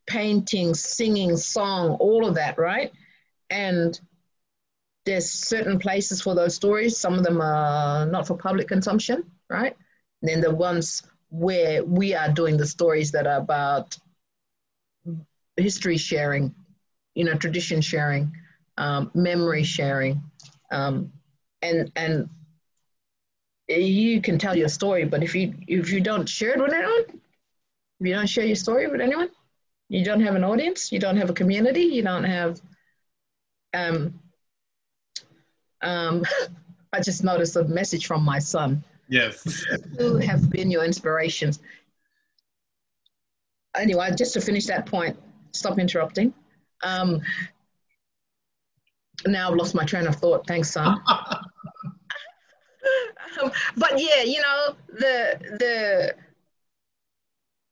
[0.08, 2.92] painting, singing, song, all of that, right?
[3.50, 4.00] And
[5.06, 6.98] there's certain places for those stories.
[6.98, 9.76] Some of them are not for public consumption, right?
[10.22, 13.98] And then the ones where we are doing the stories that are about
[15.56, 16.54] history sharing,
[17.16, 18.32] you know, tradition sharing,
[18.78, 20.22] um, memory sharing,
[20.72, 21.12] um,
[21.62, 22.30] and and
[23.68, 27.22] you can tell your story, but if you if you don't share it with anyone,
[28.00, 29.30] if you don't share your story with anyone,
[29.90, 32.62] you don't have an audience, you don't have a community, you don't have.
[33.74, 34.20] Um,
[35.82, 36.24] um,
[36.94, 39.44] I just noticed a message from my son Yes.
[39.98, 41.60] who have been your inspirations?
[43.76, 45.18] Anyway, just to finish that point,
[45.52, 46.34] stop interrupting.
[46.84, 47.22] Um,
[49.26, 50.48] now I've lost my train of thought.
[50.48, 51.02] Thanks, son.
[53.44, 56.16] Um, but yeah, you know the the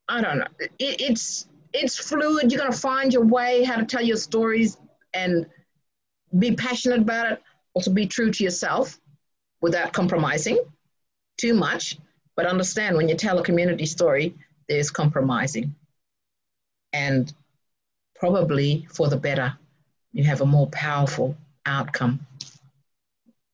[0.10, 0.48] I don't know.
[0.60, 2.52] It, it's it's fluid.
[2.52, 4.78] You're gonna find your way how to tell your stories
[5.14, 5.46] and
[6.38, 7.44] be passionate about it.
[7.74, 9.00] Also, be true to yourself
[9.62, 10.58] without compromising
[11.38, 11.98] too much,
[12.36, 14.34] but understand when you tell a community story,
[14.70, 15.76] there's compromising.
[16.94, 17.34] And
[18.16, 19.58] probably for the better,
[20.14, 22.26] you have a more powerful outcome.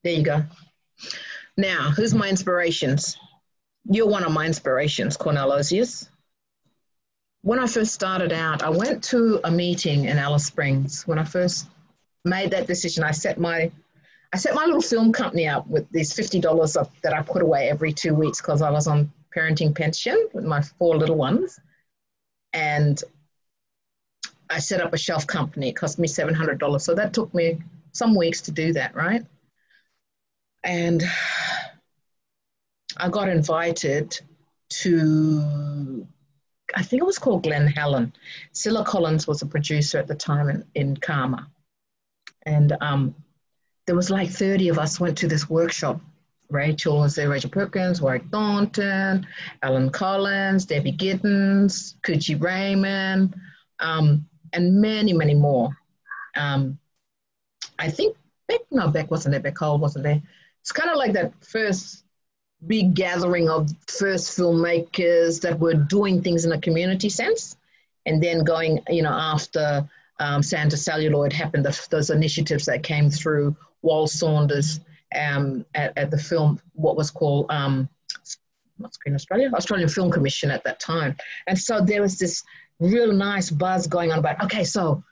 [0.04, 0.44] There you go.
[1.56, 3.16] Now, who's my inspirations?
[3.84, 6.08] You're one of my inspirations, Cornel Ozies.
[7.42, 11.06] When I first started out, I went to a meeting in Alice Springs.
[11.08, 11.68] When I first
[12.24, 13.70] made that decision, I set my
[14.32, 17.68] I set my little film company up with these fifty dollars that I put away
[17.68, 21.58] every two weeks because I was on parenting pension with my four little ones,
[22.52, 23.02] and
[24.48, 25.70] I set up a shelf company.
[25.70, 28.94] It cost me seven hundred dollars, so that took me some weeks to do that,
[28.94, 29.26] right?
[30.62, 31.02] And
[32.96, 34.18] I got invited
[34.68, 36.06] to,
[36.74, 38.12] I think it was called Glen Helen.
[38.52, 41.46] Silla Collins was a producer at the time in, in CAAMA,
[42.46, 43.14] and um,
[43.86, 46.00] there was like 30 of us went to this workshop.
[46.50, 49.26] Rachel was there, Rachel Perkins, Warwick Thornton,
[49.62, 53.34] Alan Collins, Debbie Giddens, Coochie Raymond,
[53.80, 55.76] um, and many, many more.
[56.36, 56.78] Um,
[57.78, 58.16] I think
[58.48, 60.22] Beck, no, Beck wasn't there, Beck Cole wasn't there.
[60.60, 62.04] It's kind of like that first
[62.66, 67.56] big gathering of first filmmakers that were doing things in a community sense
[68.06, 69.88] and then going, you know, after
[70.20, 74.80] um, Sand to Celluloid happened, the, those initiatives that came through Wal Saunders
[75.18, 77.88] um, at, at, the film, what was called um,
[78.78, 81.16] not Screen Australia, Australian Film Commission at that time.
[81.46, 82.42] And so there was this
[82.80, 85.02] real nice buzz going on about, okay, so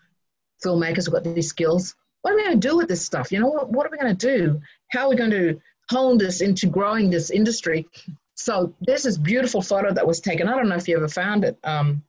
[0.65, 1.95] filmmakers have got these skills.
[2.23, 3.33] What are we going to do with this stuff?
[3.33, 4.61] You know, what, what are we going to do?
[4.91, 5.61] How are we going to
[5.91, 7.87] hone this into growing this industry?
[8.35, 10.49] So there's this beautiful photo that was taken.
[10.49, 12.03] I don't know if you ever found it, um,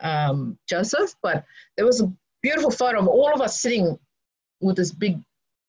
[0.00, 1.44] um, Joseph, but
[1.76, 2.10] there was a
[2.42, 3.98] beautiful photo of all of us sitting
[4.60, 5.18] with this big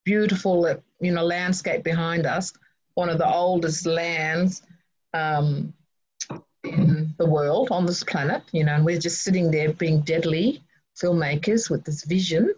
[0.04, 2.52] beautiful, you know, landscape behind us.
[2.94, 4.62] One of the oldest lands
[5.12, 5.72] um,
[6.64, 10.62] in the world on this planet, you know, and we're just sitting there being deadly
[11.00, 12.54] filmmakers with this vision.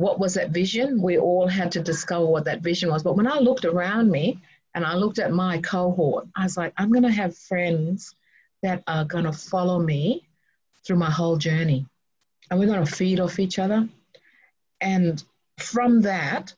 [0.00, 1.02] What was that vision?
[1.02, 3.02] We all had to discover what that vision was.
[3.02, 4.40] But when I looked around me
[4.74, 8.14] and I looked at my cohort, I was like, I'm going to have friends
[8.62, 10.26] that are going to follow me
[10.82, 11.84] through my whole journey.
[12.50, 13.86] And we're going to feed off each other.
[14.80, 15.22] And
[15.58, 16.54] from that,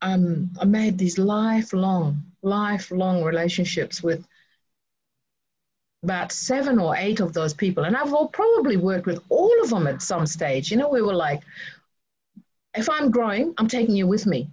[0.00, 4.26] um, I made these lifelong, lifelong relationships with
[6.02, 7.84] about seven or eight of those people.
[7.84, 10.70] And I've all probably worked with all of them at some stage.
[10.70, 11.42] You know, we were like,
[12.76, 14.50] if I'm growing, I'm taking you with me.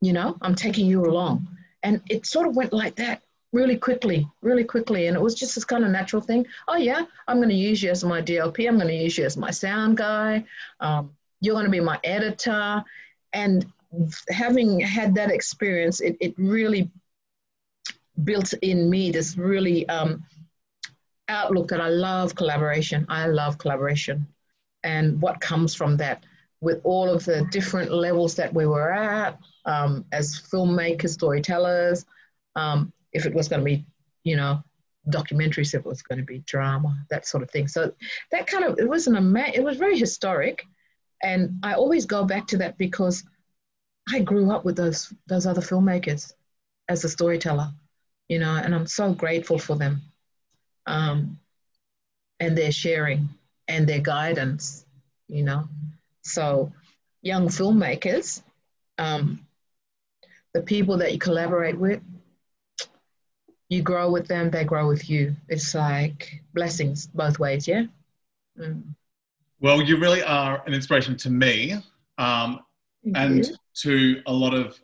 [0.00, 1.48] You know, I'm taking you along.
[1.82, 3.22] And it sort of went like that
[3.52, 5.06] really quickly, really quickly.
[5.06, 6.46] And it was just this kind of natural thing.
[6.68, 8.68] Oh, yeah, I'm going to use you as my DLP.
[8.68, 10.44] I'm going to use you as my sound guy.
[10.80, 12.84] Um, you're going to be my editor.
[13.32, 13.66] And
[14.30, 16.90] having had that experience, it, it really
[18.24, 20.24] built in me this really um,
[21.28, 23.06] outlook that I love collaboration.
[23.08, 24.26] I love collaboration.
[24.82, 26.24] And what comes from that
[26.60, 32.04] with all of the different levels that we were at um, as filmmakers, storytellers,
[32.56, 33.84] um, if it was going to be,
[34.24, 34.62] you know,
[35.10, 37.68] documentaries, if it was going to be drama, that sort of thing.
[37.68, 37.92] So
[38.32, 40.64] that kind of, it was an ama- it was very historic
[41.22, 43.24] And I always go back to that because
[44.12, 46.32] I grew up with those those other filmmakers
[46.88, 47.72] as a storyteller,
[48.28, 50.02] you know, and I'm so grateful for them,
[50.86, 51.38] um,
[52.40, 53.28] and their sharing
[53.68, 54.84] and their guidance,
[55.28, 55.68] you know.
[56.26, 56.72] So,
[57.22, 58.42] young filmmakers,
[58.98, 59.46] um,
[60.54, 62.00] the people that you collaborate with,
[63.68, 65.36] you grow with them, they grow with you.
[65.48, 67.84] It's like blessings both ways, yeah.
[68.58, 68.82] Mm.
[69.60, 71.76] Well, you really are an inspiration to me
[72.18, 72.60] um,
[73.14, 73.56] and you.
[73.82, 74.78] to a lot of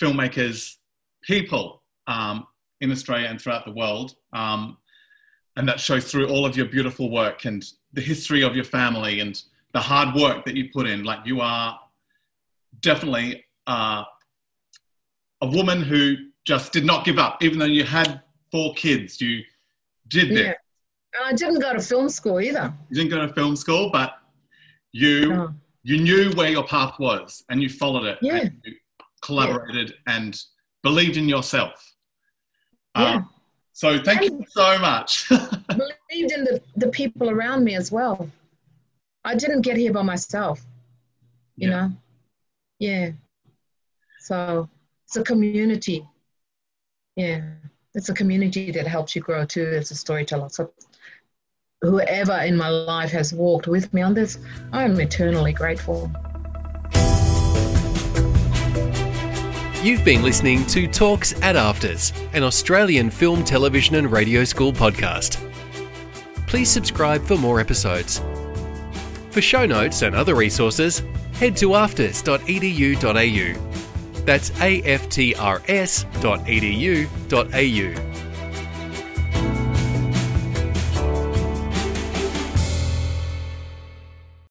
[0.00, 0.76] filmmakers,
[1.22, 2.46] people um,
[2.80, 4.16] in Australia and throughout the world.
[4.32, 4.78] Um,
[5.56, 9.20] and that shows through all of your beautiful work and the history of your family
[9.20, 9.42] and
[9.76, 11.04] the hard work that you put in.
[11.04, 11.78] Like you are
[12.80, 14.04] definitely uh,
[15.42, 16.14] a woman who
[16.46, 19.20] just did not give up, even though you had four kids.
[19.20, 19.42] You
[20.08, 20.34] did Yeah.
[20.36, 20.54] this.
[21.18, 22.72] And I didn't go to film school either.
[22.88, 24.14] You didn't go to film school, but
[24.92, 25.54] you No.
[25.82, 28.18] you knew where your path was and you followed it.
[28.22, 28.36] Yeah.
[28.36, 28.74] And you
[29.20, 30.40] collaborated and
[30.82, 31.74] believed in yourself.
[32.96, 33.16] Yeah.
[33.16, 33.30] Um,
[33.74, 35.28] so thank you so much.
[35.28, 38.26] Believed in the, the people around me as well.
[39.26, 40.64] I didn't get here by myself,
[41.56, 41.76] you Yeah.
[41.76, 41.92] know?
[42.78, 43.10] Yeah.
[44.20, 44.68] So
[45.04, 46.06] it's a community.
[47.16, 47.42] Yeah.
[47.94, 50.48] It's a community that helps you grow too as a storyteller.
[50.50, 50.72] So
[51.82, 54.38] whoever in my life has walked with me on this,
[54.72, 56.08] I'm eternally grateful.
[59.82, 65.42] You've been listening to Talks at AFTRS, an Australian film, television, and radio school podcast.
[66.46, 68.20] Please subscribe for more episodes.
[69.36, 71.02] For show notes and other resources,
[71.34, 72.40] head to afters.edu.au.
[74.24, 75.26] That's aftrs.edu.au.